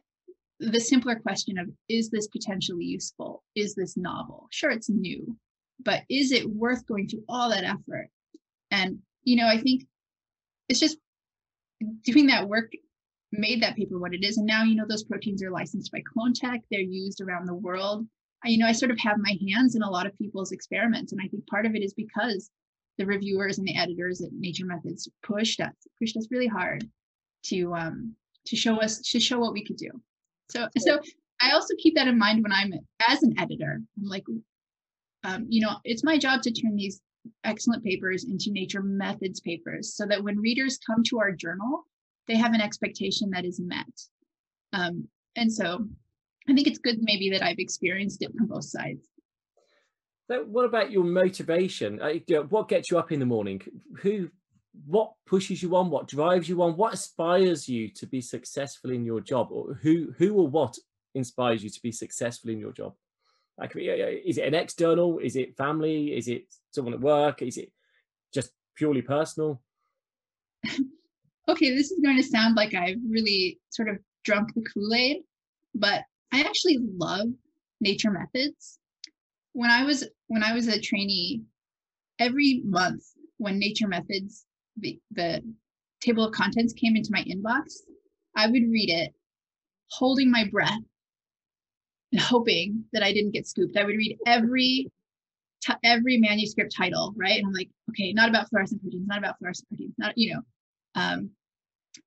[0.60, 3.42] the simpler question of is this potentially useful?
[3.54, 4.48] Is this novel?
[4.50, 5.36] Sure, it's new,
[5.84, 8.08] but is it worth going through all that effort?
[8.70, 9.84] And, you know, I think
[10.68, 10.98] it's just
[12.04, 12.72] doing that work
[13.32, 14.38] made that paper what it is.
[14.38, 18.06] And now, you know, those proteins are licensed by Clontech, they're used around the world.
[18.44, 21.12] I, you know, I sort of have my hands in a lot of people's experiments.
[21.12, 22.50] And I think part of it is because
[22.98, 26.88] the reviewers and the editors at Nature Methods pushed us, pushed us really hard
[27.44, 28.14] to um
[28.46, 29.90] to show us to show what we could do.
[30.50, 31.00] So, so
[31.40, 32.72] I also keep that in mind when I'm
[33.08, 33.80] as an editor.
[33.98, 34.24] I'm like,
[35.24, 37.00] um, you know, it's my job to turn these
[37.44, 41.84] excellent papers into nature methods papers so that when readers come to our journal,
[42.28, 44.00] they have an expectation that is met.
[44.72, 45.86] Um, and so
[46.48, 49.08] I think it's good maybe that I've experienced it from both sides.
[50.28, 52.00] What about your motivation?
[52.00, 53.62] Uh, uh, what gets you up in the morning?
[54.02, 54.28] Who
[54.86, 55.88] what pushes you on?
[55.88, 56.76] What drives you on?
[56.76, 59.48] What inspires you to be successful in your job?
[59.50, 60.76] Or who who or what
[61.14, 62.94] inspires you to be successful in your job?
[63.56, 65.18] Like is it an external?
[65.18, 66.16] Is it family?
[66.16, 67.42] Is it someone at work?
[67.42, 67.70] Is it
[68.34, 69.62] just purely personal?
[71.48, 75.18] Okay this is going to sound like i've really sort of drunk the kool-aid
[75.76, 76.02] but
[76.32, 77.28] i actually love
[77.80, 78.80] nature methods
[79.56, 81.42] when i was when i was a trainee
[82.18, 83.04] every month
[83.38, 84.46] when nature methods
[84.76, 85.42] the, the
[86.00, 87.78] table of contents came into my inbox,
[88.34, 89.14] I would read it
[89.90, 90.80] holding my breath
[92.12, 93.76] and hoping that I didn't get scooped.
[93.76, 94.90] I would read every
[95.62, 97.38] t- every manuscript title, right?
[97.38, 100.40] And I'm like, okay, not about fluorescent proteins, not about fluorescent proteins, not you know.
[100.94, 101.30] Um,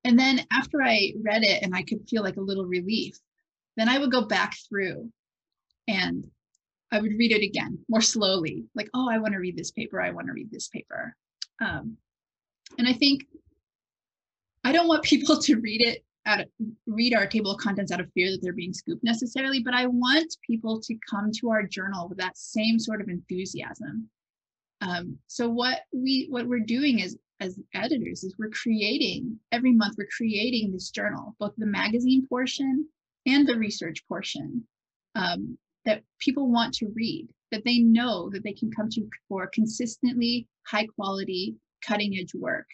[0.04, 3.18] and then after I read it and I could feel like a little relief,
[3.76, 5.10] then I would go back through
[5.88, 6.26] and
[6.92, 10.00] I would read it again more slowly, like, oh, I want to read this paper.
[10.00, 11.16] I want to read this paper.
[11.60, 11.96] Um,
[12.78, 13.26] and I think
[14.64, 16.48] I don't want people to read it at
[16.86, 19.86] read our table of contents out of fear that they're being scooped necessarily, but I
[19.86, 24.08] want people to come to our journal with that same sort of enthusiasm.
[24.82, 29.94] Um, so what we what we're doing is as editors is we're creating every month
[29.96, 32.86] we're creating this journal, both the magazine portion
[33.26, 34.64] and the research portion
[35.14, 35.58] um,
[35.90, 40.46] that people want to read, that they know that they can come to for consistently
[40.68, 42.66] high quality, cutting edge work.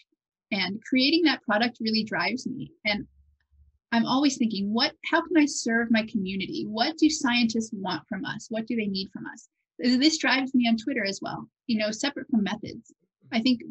[0.52, 2.70] And creating that product really drives me.
[2.84, 3.06] And
[3.90, 6.66] I'm always thinking, what, how can I serve my community?
[6.68, 8.48] What do scientists want from us?
[8.50, 9.48] What do they need from us?
[9.78, 12.92] This drives me on Twitter as well, you know, separate from methods.
[13.32, 13.62] I think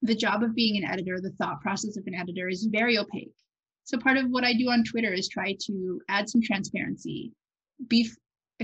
[0.00, 3.34] the job of being an editor, the thought process of an editor is very opaque.
[3.84, 7.32] So part of what I do on Twitter is try to add some transparency,
[7.88, 8.08] be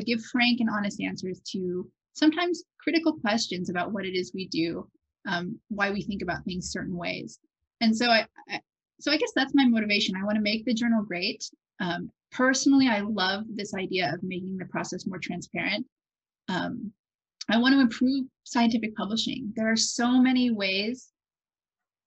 [0.01, 4.89] give frank and honest answers to sometimes critical questions about what it is we do,
[5.29, 7.39] um, why we think about things certain ways.
[7.81, 8.61] And so I, I,
[9.01, 10.15] so I guess that's my motivation.
[10.17, 11.45] I want to make the journal great.
[11.81, 15.87] Um, personally, I love this idea of making the process more transparent.
[16.49, 16.93] Um,
[17.49, 19.53] I want to improve scientific publishing.
[19.57, 21.09] There are so many ways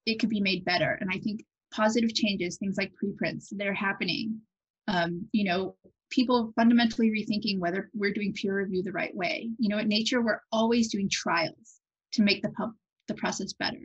[0.06, 0.96] it could be made better.
[1.00, 4.40] And I think positive changes, things like preprints, they're happening.
[4.88, 5.76] Um, you know,
[6.10, 9.50] people fundamentally rethinking whether we're doing peer review the right way.
[9.58, 11.80] You know, at Nature, we're always doing trials
[12.12, 12.72] to make the pub
[13.08, 13.80] the process better.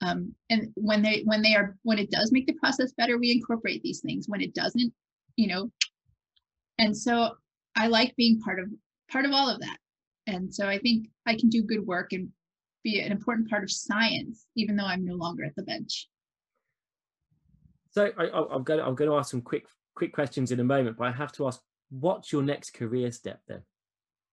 [0.00, 3.32] Um, and when they when they are when it does make the process better, we
[3.32, 4.28] incorporate these things.
[4.28, 4.92] When it doesn't,
[5.36, 5.70] you know,
[6.78, 7.32] and so
[7.74, 8.68] I like being part of
[9.10, 9.78] part of all of that.
[10.26, 12.28] And so I think I can do good work and
[12.84, 16.08] be an important part of science, even though I'm no longer at the bench.
[17.90, 18.78] So I, am going.
[18.78, 19.64] To, I'm going to ask some quick
[19.98, 23.40] quick questions in a moment, but I have to ask, what's your next career step
[23.48, 23.62] then?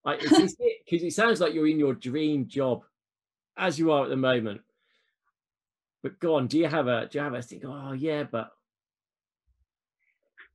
[0.06, 0.78] Like, is it?
[0.86, 2.84] Because it sounds like you're in your dream job,
[3.58, 4.62] as you are at the moment.
[6.04, 7.64] But go on, do you have a do you have a think?
[7.66, 8.52] Oh yeah, but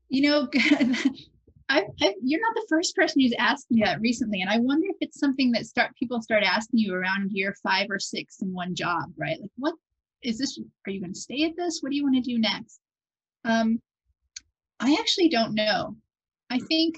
[0.08, 0.48] you know,
[1.68, 4.86] I, I, you're not the first person who's asked me that recently, and I wonder
[4.88, 8.52] if it's something that start people start asking you around year five or six in
[8.52, 9.40] one job, right?
[9.40, 9.74] Like, what
[10.22, 10.56] is this?
[10.86, 11.80] Are you going to stay at this?
[11.80, 12.78] What do you want to do next?
[13.44, 13.80] Um,
[14.80, 15.96] I actually don't know.
[16.50, 16.96] I think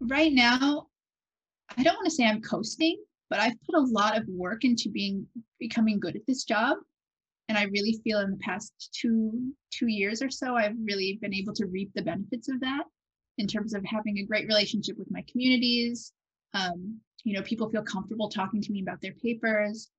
[0.00, 0.86] right now,
[1.76, 4.88] I don't want to say I'm coasting, but I've put a lot of work into
[4.88, 5.26] being
[5.58, 6.78] becoming good at this job
[7.48, 11.34] and i really feel in the past two two years or so i've really been
[11.34, 12.84] able to reap the benefits of that
[13.38, 16.12] in terms of having a great relationship with my communities.
[16.54, 19.90] Um, you know, people feel comfortable talking to me about their papers.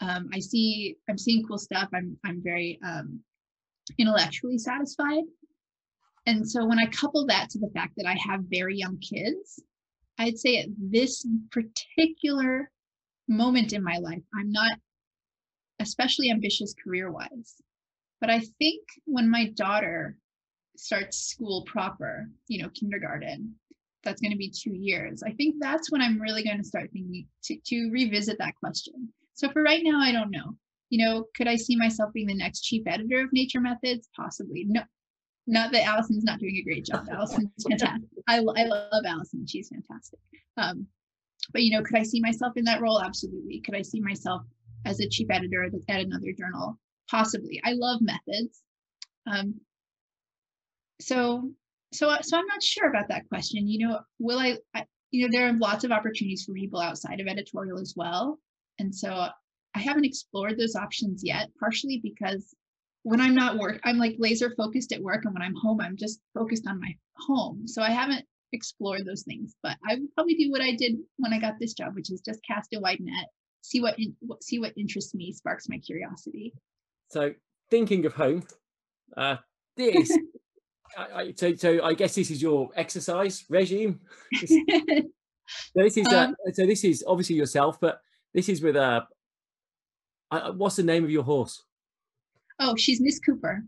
[0.00, 1.88] Um, I see, I'm seeing cool stuff.
[1.94, 3.20] I'm, I'm very um,
[3.98, 5.24] intellectually satisfied.
[6.26, 9.62] And so when I couple that to the fact that I have very young kids,
[10.18, 12.70] I'd say at this particular
[13.28, 14.78] moment in my life, I'm not
[15.80, 17.56] especially ambitious career wise.
[18.20, 20.16] But I think when my daughter
[20.76, 23.56] starts school proper, you know, kindergarten,
[24.04, 25.22] that's going to be two years.
[25.22, 29.12] I think that's when I'm really going to start thinking to, to revisit that question.
[29.34, 30.56] So for right now, I don't know.
[30.90, 34.08] You know, could I see myself being the next chief editor of Nature Methods?
[34.14, 34.64] Possibly.
[34.68, 34.82] No,
[35.46, 37.06] not that Allison's not doing a great job.
[37.10, 38.08] Allison's fantastic.
[38.28, 39.46] I, I love Allison.
[39.46, 40.18] She's fantastic.
[40.56, 40.86] Um,
[41.52, 43.02] but you know, could I see myself in that role?
[43.02, 43.60] Absolutely.
[43.60, 44.42] Could I see myself
[44.84, 46.78] as a chief editor at another journal?
[47.10, 47.60] Possibly.
[47.64, 48.62] I love methods.
[49.26, 49.60] Um,
[51.02, 51.50] so
[51.92, 55.30] so so i'm not sure about that question you know will I, I, you know
[55.30, 58.38] there are lots of opportunities for people outside of editorial as well
[58.78, 59.10] and so
[59.74, 62.54] i haven't explored those options yet partially because
[63.02, 65.96] when i'm not work i'm like laser focused at work and when i'm home i'm
[65.96, 70.34] just focused on my home so i haven't explored those things but i would probably
[70.34, 72.98] do what i did when i got this job which is just cast a wide
[73.00, 73.26] net
[73.62, 76.52] see what in, see what interests me sparks my curiosity
[77.08, 77.32] so
[77.70, 78.42] thinking of home
[79.16, 79.36] uh
[79.76, 80.16] this
[80.96, 84.00] I, so, so I guess this is your exercise regime.
[84.34, 84.46] so
[85.74, 88.00] this is uh, um, so this is obviously yourself, but
[88.34, 88.82] this is with a.
[88.82, 89.00] Uh,
[90.30, 91.62] uh, what's the name of your horse?
[92.64, 93.64] Oh, she's Miss Cooper.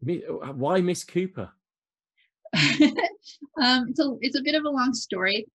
[0.00, 1.50] Why Miss Cooper?
[2.54, 5.46] um, it's a it's a bit of a long story.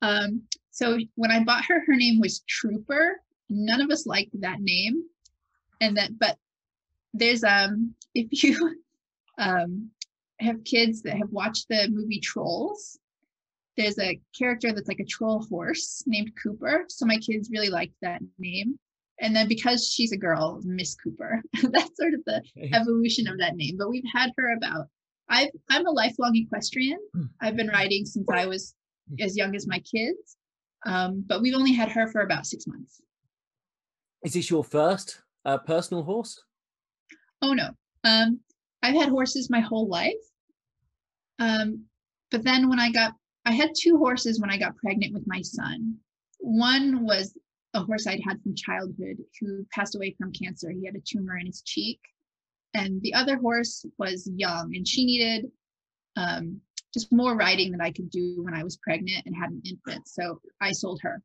[0.00, 3.20] Um, so when I bought her, her name was Trooper.
[3.48, 5.02] None of us liked that name,
[5.80, 6.38] and that but
[7.12, 8.76] there's um if you
[9.38, 9.90] um
[10.38, 12.96] have kids that have watched the movie Trolls,
[13.76, 16.84] there's a character that's like a troll horse named Cooper.
[16.88, 18.78] So my kids really liked that name.
[19.20, 21.42] And then because she's a girl, Miss Cooper.
[21.62, 22.42] that's sort of the
[22.72, 23.76] evolution of that name.
[23.78, 24.86] But we've had her about
[25.28, 26.98] I've I'm a lifelong equestrian.
[27.14, 27.26] Hmm.
[27.40, 28.74] I've been riding since I was
[29.20, 30.36] as young as my kids.
[30.86, 33.00] Um, but we've only had her for about six months.
[34.24, 36.42] Is this your first uh, personal horse?
[37.42, 37.70] Oh no.
[38.04, 38.40] Um,
[38.82, 40.14] I've had horses my whole life.
[41.38, 41.84] Um,
[42.30, 43.14] but then when I got,
[43.44, 45.96] I had two horses when I got pregnant with my son.
[46.38, 47.36] One was
[47.74, 50.70] a horse I'd had from childhood who passed away from cancer.
[50.70, 52.00] He had a tumor in his cheek.
[52.74, 55.50] And the other horse was young and she needed
[56.16, 56.60] um,
[56.92, 60.06] just more riding than I could do when I was pregnant and had an infant.
[60.08, 61.22] So I sold her.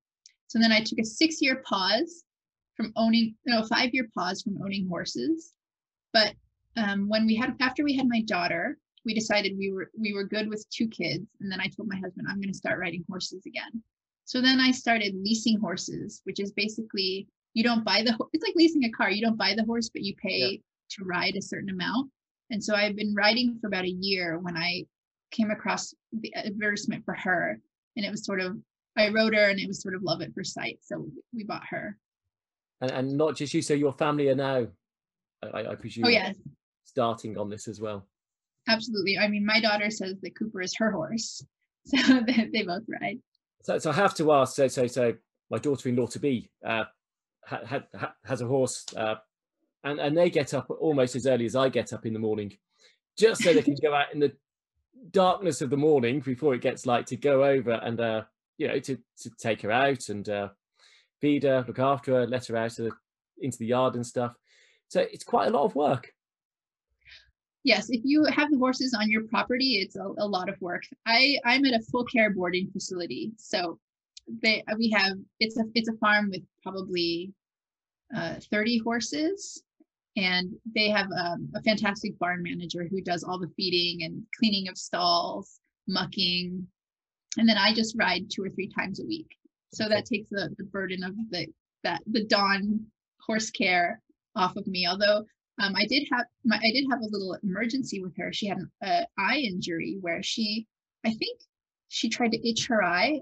[0.47, 2.23] So then I took a six year pause
[2.75, 5.53] from owning, no, five year pause from owning horses.
[6.13, 6.33] But
[6.77, 10.23] um, when we had, after we had my daughter, we decided we were we were
[10.23, 13.05] good with two kids, and then I told my husband I'm going to start riding
[13.07, 13.83] horses again.
[14.25, 18.55] So then I started leasing horses, which is basically you don't buy the it's like
[18.55, 19.09] leasing a car.
[19.09, 20.57] You don't buy the horse, but you pay yeah.
[20.91, 22.11] to ride a certain amount.
[22.49, 24.85] And so I've been riding for about a year when I
[25.31, 27.59] came across the advertisement for her,
[27.95, 28.57] and it was sort of
[28.97, 30.79] I rode her, and it was sort of love at first sight.
[30.81, 31.97] So we bought her.
[32.81, 34.67] And, and not just you, so your family are now,
[35.53, 36.05] I, I presume.
[36.05, 36.35] Oh yes.
[36.83, 38.07] Starting on this as well.
[38.67, 39.17] Absolutely.
[39.17, 41.45] I mean, my daughter says that Cooper is her horse,
[41.85, 43.19] so they, they both ride.
[43.65, 44.55] So, so I have to ask.
[44.55, 45.15] So, so, so
[45.49, 46.83] my daughter-in-law to be uh,
[47.43, 49.15] ha, ha, has a horse, uh,
[49.83, 52.55] and and they get up almost as early as I get up in the morning,
[53.17, 54.33] just so they can go out in the
[55.09, 58.21] darkness of the morning before it gets light to go over and uh,
[58.59, 60.49] you know to to take her out and uh,
[61.19, 62.91] feed her, look after her, let her out the,
[63.39, 64.35] into the yard and stuff.
[64.89, 66.13] So it's quite a lot of work
[67.65, 70.83] yes, if you have the horses on your property, it's a, a, lot of work.
[71.05, 73.79] I I'm at a full care boarding facility, so
[74.41, 77.33] they we have it's a it's a farm with probably
[78.15, 79.63] uh, 30 horses,
[80.15, 84.69] and they have um, a fantastic barn manager who does all the feeding and cleaning
[84.69, 86.65] of stalls, mucking,
[87.37, 89.35] and then I just ride two or three times a week.
[89.73, 91.47] So that takes the, the burden of the
[91.83, 92.85] that the dawn
[93.19, 94.01] horse care
[94.35, 94.87] off of me.
[94.87, 95.25] Although
[95.59, 98.33] um, I did have my, I did have a little emergency with her.
[98.33, 100.67] She had an uh, eye injury where she,
[101.05, 101.39] I think,
[101.87, 103.21] she tried to itch her eye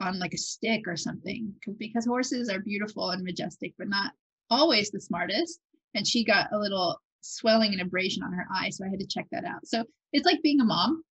[0.00, 4.12] on like a stick or something because horses are beautiful and majestic, but not
[4.50, 5.60] always the smartest.
[5.94, 9.06] And she got a little swelling and abrasion on her eye, so I had to
[9.06, 9.66] check that out.
[9.66, 11.02] So it's like being a mom.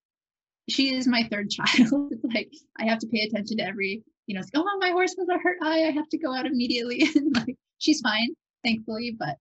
[0.70, 2.14] She is my third child.
[2.34, 5.40] like I have to pay attention to every, you know, oh my horse has a
[5.40, 5.86] hurt eye.
[5.88, 7.08] I have to go out immediately.
[7.16, 8.30] and like she's fine,
[8.64, 9.38] thankfully, but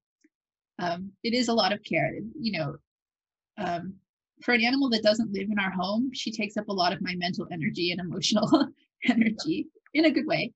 [0.78, 2.12] um, it is a lot of care.
[2.38, 2.76] You know,
[3.58, 3.94] um,
[4.42, 7.02] for an animal that doesn't live in our home, she takes up a lot of
[7.02, 8.68] my mental energy and emotional
[9.08, 10.52] energy in a good way.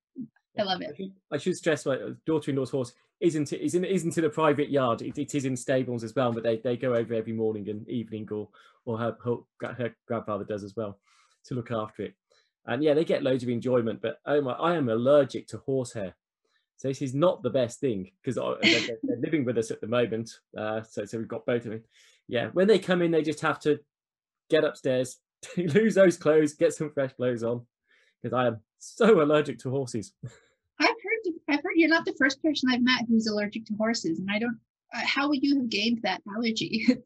[0.59, 0.95] I love it.
[1.33, 5.01] I should stress my daughter-in-law's horse isn't isn't isn't in a private yard.
[5.01, 7.89] It, it is in stables as well, but they, they go over every morning and
[7.89, 8.49] evening, or
[8.85, 10.99] or her, her her grandfather does as well
[11.45, 12.14] to look after it.
[12.66, 14.03] And yeah, they get loads of enjoyment.
[14.03, 16.14] But oh my, I am allergic to horsehair.
[16.83, 19.87] So this is not the best thing because they're, they're, living with us at the
[19.87, 20.41] moment.
[20.59, 21.85] Uh, so, so we've got both of them.
[22.26, 23.78] Yeah, when they come in, they just have to
[24.51, 25.18] get upstairs,
[25.57, 27.64] lose those clothes, get some fresh clothes on
[28.20, 30.12] because I am so allergic to horses.
[30.80, 34.18] I've heard, I've heard you're not the first person I've met who's allergic to horses,
[34.18, 34.59] and I don't.
[34.93, 36.85] Uh, how would you have gained that allergy?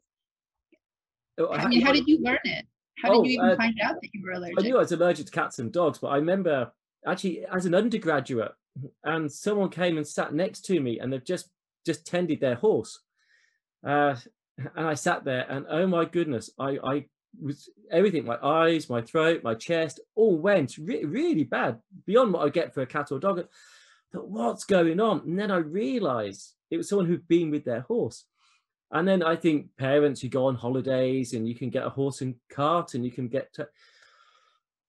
[1.39, 2.65] Oh, I mean, how did you learn it?
[2.97, 4.59] How did oh, you even uh, find out that you were allergic?
[4.59, 6.71] I knew I was allergic to cats and dogs, but I remember
[7.07, 8.53] actually as an undergraduate,
[9.03, 11.49] and someone came and sat next to me and they've just
[11.85, 12.99] just tended their horse.
[13.85, 14.15] Uh,
[14.75, 17.05] and i sat there and oh my goodness i i
[17.41, 22.45] was everything my eyes my throat my chest all went re- really bad beyond what
[22.45, 23.45] i get for a cat or dog.
[24.13, 25.19] But what's going on?
[25.25, 28.25] And then i realized it was someone who'd been with their horse.
[28.91, 32.21] And then i think parents who go on holidays and you can get a horse
[32.21, 33.67] and cart and you can get to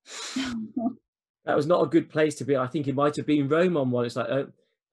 [1.49, 2.57] that was not a good place to be.
[2.57, 4.05] I think it might have been Rome on one.
[4.05, 4.45] It's like, uh,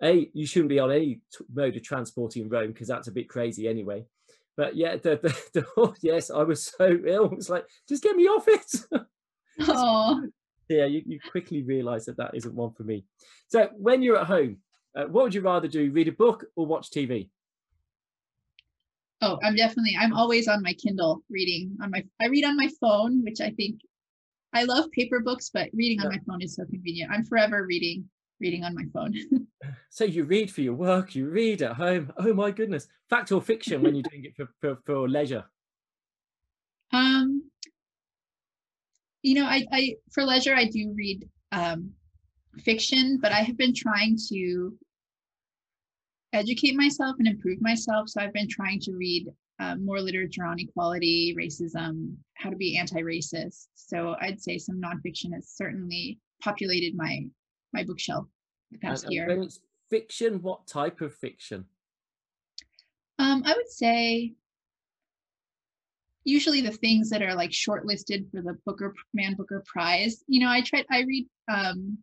[0.02, 1.20] a you shouldn't be on any
[1.54, 4.06] mode of transport in Rome because that's a bit crazy anyway.
[4.56, 7.34] But yeah, the, the, the oh, yes, I was so ill.
[7.34, 8.66] It's like, just get me off it.
[9.58, 10.22] Oh.
[10.68, 13.06] yeah, you, you quickly realise that that isn't one for me.
[13.48, 14.58] So when you're at home,
[14.94, 15.92] uh, what would you rather do?
[15.92, 17.30] Read a book or watch TV?
[19.22, 19.96] Oh, I'm definitely.
[19.98, 22.04] I'm always on my Kindle reading on my.
[22.22, 23.80] I read on my phone, which I think
[24.56, 27.12] I love paper books, but reading on my phone is so convenient.
[27.12, 28.06] I'm forever reading
[28.40, 29.14] reading on my phone.
[29.90, 32.12] so you read for your work, you read at home.
[32.18, 32.88] Oh my goodness.
[33.10, 35.44] Fact or fiction when you're doing it for, for, for leisure?
[36.92, 37.44] Um
[39.24, 41.92] you know, I, I for leisure I do read um,
[42.60, 44.78] fiction, but I have been trying to
[46.32, 48.10] educate myself and improve myself.
[48.10, 49.28] So I've been trying to read
[49.60, 53.68] uh, more literature on equality, racism, how to be anti-racist.
[53.76, 57.26] So I'd say some nonfiction has certainly populated my
[57.74, 58.28] my bookshelf
[58.72, 59.42] the past And- and year.
[59.44, 61.66] it's fiction, what type of fiction?
[63.20, 64.34] Um, I would say
[66.24, 70.24] usually the things that are like shortlisted for the Booker Man Booker Prize.
[70.28, 70.86] You know, I tried.
[70.92, 71.28] I read.
[71.50, 71.98] Um,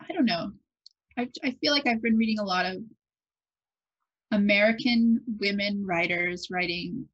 [0.00, 0.52] I don't know.
[1.18, 2.82] I I feel like I've been reading a lot of
[4.32, 7.06] American women writers writing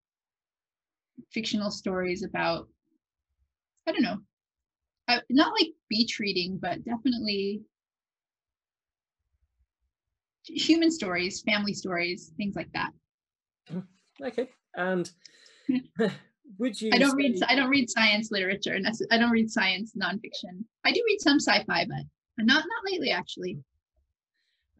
[1.33, 2.69] fictional stories about.
[3.87, 4.19] I don't know.
[5.09, 7.63] Uh, not like beach reading, but definitely
[10.45, 12.91] human stories, family stories, things like that.
[14.23, 15.11] Okay, and
[16.59, 16.91] would you?
[16.93, 20.65] I don't read I don't read science literature and I don't read science nonfiction.
[20.85, 23.59] I do read some sci-fi, but not not lately actually.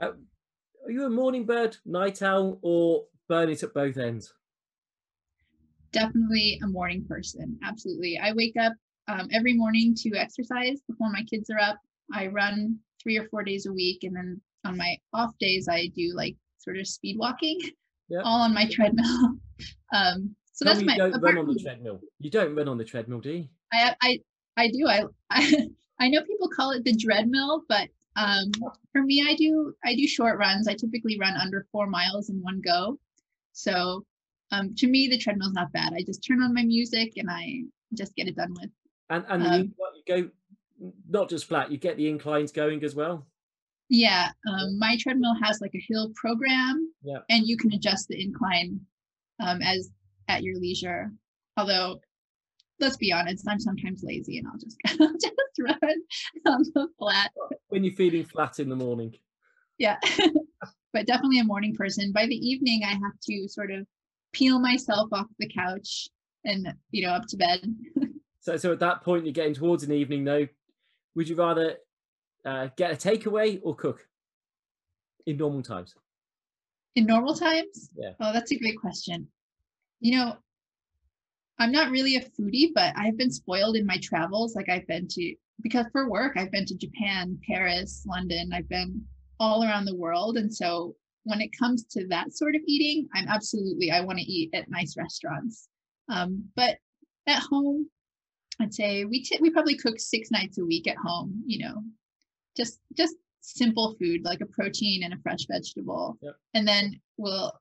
[0.01, 0.13] Uh,
[0.85, 4.33] are you a morning bird, night owl, or burn it at both ends?
[5.93, 7.59] Definitely a morning person.
[7.63, 8.19] Absolutely.
[8.19, 8.73] I wake up
[9.09, 11.79] um, every morning to exercise before my kids are up.
[12.13, 15.89] I run three or four days a week, and then on my off days I
[15.95, 17.59] do like sort of speed walking,
[18.09, 18.21] Yeah.
[18.25, 19.37] all on my treadmill.
[19.95, 22.01] um, so Tell that's my you don't run on the treadmill.
[22.19, 23.49] You don't run on the treadmill, do you?
[23.73, 24.19] I I
[24.57, 24.87] I do.
[24.87, 25.69] I I,
[26.01, 28.51] I know people call it the dreadmill, but um,
[28.93, 30.69] for me, I do I do short runs.
[30.69, 32.99] I typically run under four miles in one go.
[33.53, 34.05] So
[34.51, 35.93] um, to me, the treadmill's not bad.
[35.95, 37.63] I just turn on my music and I
[37.95, 38.71] just get it done with.
[39.11, 40.31] And and Um, incline- you go
[41.09, 41.71] not just flat.
[41.71, 43.27] You get the inclines going as well.
[43.89, 47.19] Yeah, um, my treadmill has like a hill program, Yeah.
[47.29, 48.81] and you can adjust the incline
[49.39, 49.91] um, as
[50.29, 51.13] at your leisure.
[51.59, 52.01] Although,
[52.83, 54.77] let's be honest, I'm sometimes lazy and I'll just
[55.23, 55.79] just run
[56.47, 57.31] on the flat.
[57.69, 59.15] When you're feeling flat in the morning.
[59.79, 59.97] yeah
[60.93, 63.87] but definitely a morning person by the evening i have to sort of
[64.35, 66.09] peel myself off the couch
[66.45, 66.61] and
[66.91, 67.61] you know up to bed
[68.41, 70.47] So so at that point you're getting towards an evening though.
[71.15, 71.77] Would you rather
[72.45, 74.07] uh, get a takeaway or cook
[75.27, 75.95] in normal times?
[76.97, 78.13] in normal times Yeah.
[78.21, 79.29] oh that's a great question
[80.01, 80.37] you know
[81.59, 85.07] i'm not really a foodie but i've been spoiled in my travels like i've been
[85.09, 89.01] to because for work i've been to japan paris london i've been
[89.41, 90.95] all around the world and so
[91.25, 94.71] when it comes to that sort of eating i'm absolutely i want to eat at
[94.71, 95.69] nice restaurants.
[96.09, 96.79] Um, but
[97.27, 97.89] at home
[98.61, 101.83] i'd say we t- we probably cook six nights a week at home you know
[102.57, 106.17] just just simple food like a protein and a fresh vegetable.
[106.23, 106.35] Yep.
[106.55, 107.53] and then we'll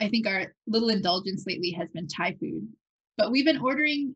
[0.00, 2.66] i think our little indulgence lately has been thai food
[3.16, 4.14] but we've been ordering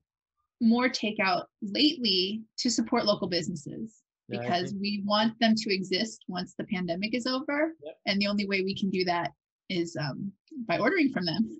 [0.61, 6.55] more takeout lately to support local businesses Yeah, because we want them to exist once
[6.57, 7.99] the pandemic is over Yep.
[8.07, 9.33] and the only way we can do that
[9.69, 10.33] is um,
[10.67, 11.51] by ordering from them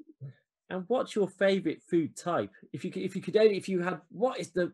[0.71, 2.51] And what's your favorite food type?
[2.73, 4.73] If you could, if you could only, if you had, what is the,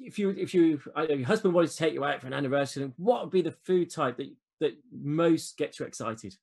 [0.00, 2.90] if you, if you, know, your husband wanted to take you out for an anniversary,
[2.96, 6.34] what would be the food type that that most gets you excited?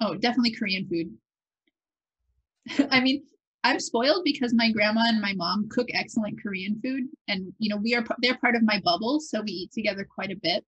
[0.00, 1.16] Oh, definitely Korean food.
[2.90, 3.24] I mean,
[3.64, 7.76] I'm spoiled because my grandma and my mom cook excellent Korean food, and you know
[7.76, 10.64] we are they're part of my bubble, so we eat together quite a bit.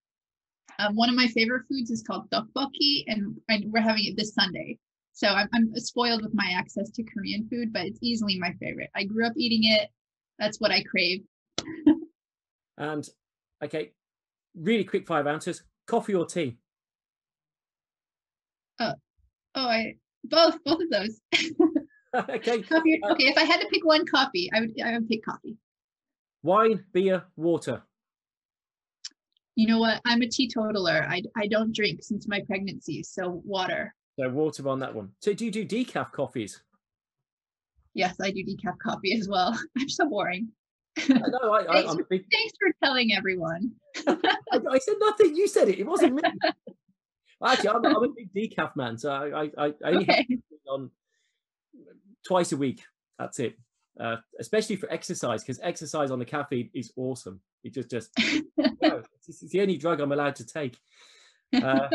[0.79, 4.35] Um, one of my favorite foods is called tteokbokki, and, and we're having it this
[4.35, 4.79] Sunday.
[5.13, 8.89] So I'm, I'm spoiled with my access to Korean food, but it's easily my favorite.
[8.95, 9.89] I grew up eating it.
[10.39, 11.23] That's what I crave.
[12.79, 13.07] And
[13.63, 13.93] okay,
[14.55, 16.57] really quick five answers: coffee or tea?
[18.79, 18.95] Oh,
[19.55, 21.21] Oh, I both both of those.
[22.29, 23.01] okay, coffee.
[23.03, 25.57] Uh, Okay, if I had to pick one coffee, I would I would pick coffee.
[26.43, 27.83] wine, beer, water.
[29.57, 30.01] You know what?
[30.07, 31.07] I'm a teetotaler.
[31.09, 33.95] I, I don't drink since my pregnancy, so water.
[34.19, 35.11] So water on that one.
[35.21, 36.63] So do you do decaf coffees?
[37.95, 39.59] Yes, I do decaf coffee as well.
[39.79, 40.49] I'm so boring.
[41.09, 42.25] No, I, I, Thanks I'm for- big.
[42.33, 43.73] Thanks for telling everyone.
[44.07, 45.35] I, I said nothing.
[45.37, 45.79] You said it.
[45.79, 46.23] It wasn't me.
[47.45, 50.27] Actually, I'm, I'm a big decaf man, so I, I, I only Okay.
[50.69, 50.91] on
[52.27, 52.83] twice a week.
[53.19, 53.59] That's it.
[53.99, 57.41] Uh, especially for exercise, because exercise on the caffeine is awesome.
[57.65, 58.11] It just, just,
[58.57, 60.79] wow, it's, it's the only drug I'm allowed to take.
[61.53, 61.89] Uh,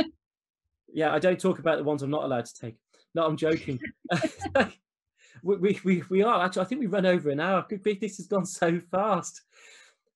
[0.94, 2.76] yeah, I don't talk about the ones I'm not allowed to take.
[3.16, 3.80] No, I'm joking.
[5.44, 6.62] we, we, we, are actually.
[6.62, 7.66] I think we've run over an hour.
[7.70, 9.42] This has gone so fast.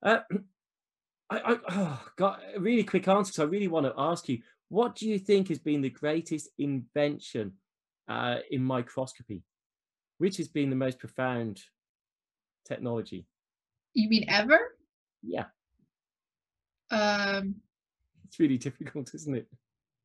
[0.03, 0.19] Uh,
[1.29, 3.31] I, I oh, got a really quick answer.
[3.31, 6.49] 'cause I really want to ask you, what do you think has been the greatest
[6.57, 7.53] invention
[8.07, 9.43] uh, in microscopy?
[10.19, 11.61] Which has been the most profound
[12.65, 13.25] technology?
[13.93, 14.75] You mean ever?
[15.23, 15.45] Yeah,
[16.91, 17.55] Um,
[18.25, 19.47] it's really difficult, isn't it?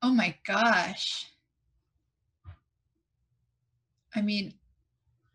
[0.03, 1.27] oh my gosh.
[4.15, 4.55] I mean,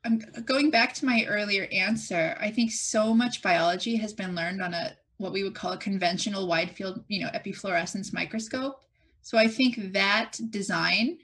[0.06, 2.38] I'm going back to my earlier answer.
[2.40, 5.78] I think so much biology has been learned on a what we would call a
[5.78, 8.82] conventional wide field, you know, epifluorescence microscope.
[9.22, 11.18] So I think that design,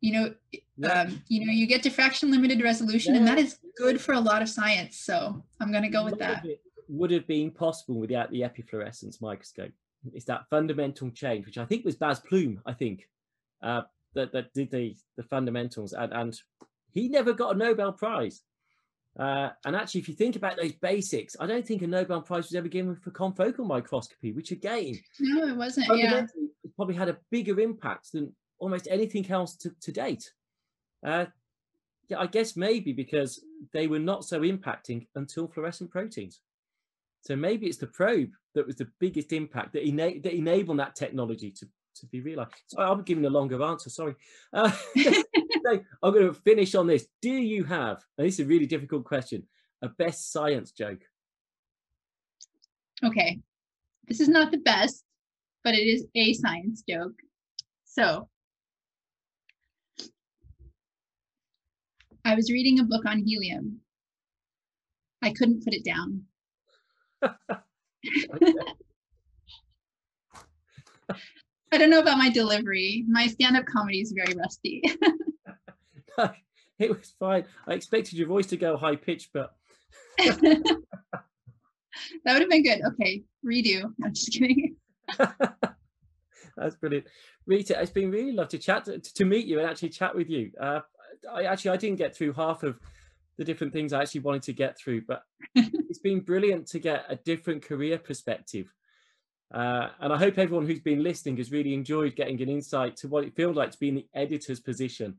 [0.00, 0.34] you know,
[0.80, 1.02] Yeah.
[1.02, 4.42] um, you know, you get diffraction limited resolution, and that is good for a lot
[4.42, 4.98] of science.
[4.98, 6.44] So I'm going to go with that.
[6.44, 9.72] it would have been possible without the epifluorescence microscope.
[10.12, 13.08] It's that fundamental change, which I think was Bas Ploem, I think,
[13.62, 13.82] uh,
[14.14, 15.92] that, that did the, the fundamentals.
[15.92, 16.40] And, and
[16.90, 18.42] he never got a Nobel Prize.
[19.18, 22.44] Uh, and actually, if you think about those basics, I don't think a Nobel Prize
[22.44, 25.86] was ever given for confocal microscopy, which again, No, it wasn't.
[25.98, 26.26] Yeah.
[26.76, 30.32] probably had a bigger impact than almost anything else to, to date.
[31.04, 31.26] Uh,
[32.08, 36.40] yeah, I guess maybe because they were not so impacting until fluorescent proteins.
[37.22, 40.96] So maybe it's the probe that was the biggest impact that, ena- that enabled that
[40.96, 42.52] technology to, to be realized.
[42.66, 44.14] So I'm giving a longer answer, sorry.
[44.52, 47.06] Uh, so I'm going to finish on this.
[47.20, 49.44] Do you have, and this is a really difficult question,
[49.82, 51.00] a best science joke?
[53.04, 53.40] Okay.
[54.08, 55.04] This is not the best,
[55.62, 57.14] but it is a science joke.
[57.84, 58.28] So,
[62.24, 63.80] I was reading a book on helium.
[65.22, 66.24] I couldn't put it down.
[71.72, 73.04] I don't know about my delivery.
[73.08, 74.82] My stand up comedy is very rusty.
[76.18, 76.30] No,
[76.78, 77.44] it was fine.
[77.66, 79.54] I expected your voice to go high pitched, but
[80.18, 80.64] that
[82.26, 82.80] would have been good.
[82.84, 83.84] Okay, redo.
[84.04, 84.76] I'm just kidding.
[86.56, 87.06] That's brilliant.
[87.46, 90.28] Rita, it's been really lovely to chat to, to meet you and actually chat with
[90.28, 90.50] you.
[90.60, 90.80] Uh,
[91.30, 92.78] I actually I didn't get through half of
[93.38, 95.22] the different things I actually wanted to get through, but
[95.54, 98.72] it's been brilliant to get a different career perspective.
[99.52, 103.08] Uh, and I hope everyone who's been listening has really enjoyed getting an insight to
[103.08, 105.16] what it feels like to be in the editor's position.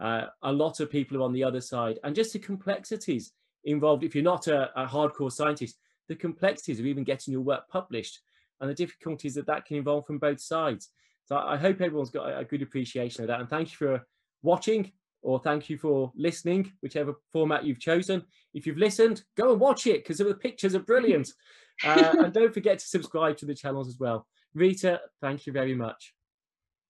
[0.00, 3.32] Uh, a lot of people are on the other side, and just the complexities
[3.64, 4.02] involved.
[4.02, 5.76] If you're not a, a hardcore scientist,
[6.08, 8.20] the complexities of even getting your work published
[8.60, 10.88] and the difficulties that that can involve from both sides.
[11.26, 13.40] So I hope everyone's got a good appreciation of that.
[13.40, 14.06] And thank you for
[14.42, 14.92] watching
[15.22, 18.22] or thank you for listening, whichever format you've chosen.
[18.54, 21.32] If you've listened, go and watch it because the pictures are brilliant.
[21.84, 24.26] Uh, and don't forget to subscribe to the channels as well.
[24.52, 26.12] Rita, thank you very much.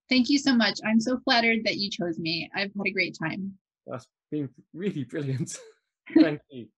[0.09, 0.81] Thank you so much.
[0.83, 2.51] I'm so flattered that you chose me.
[2.55, 3.59] I've had a great time.
[3.87, 5.59] That's been really brilliant.
[6.19, 6.69] thank you.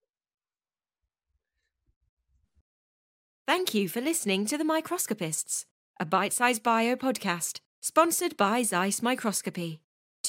[3.46, 5.66] Thank you for listening to The Microscopists,
[5.98, 9.80] a Bitesize Bio podcast sponsored by Zeiss Microscopy.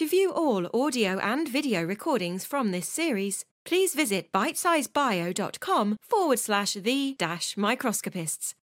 [0.01, 6.73] To view all audio and video recordings from this series, please visit bitesizebio.com forward slash
[6.73, 8.55] the dash microscopists.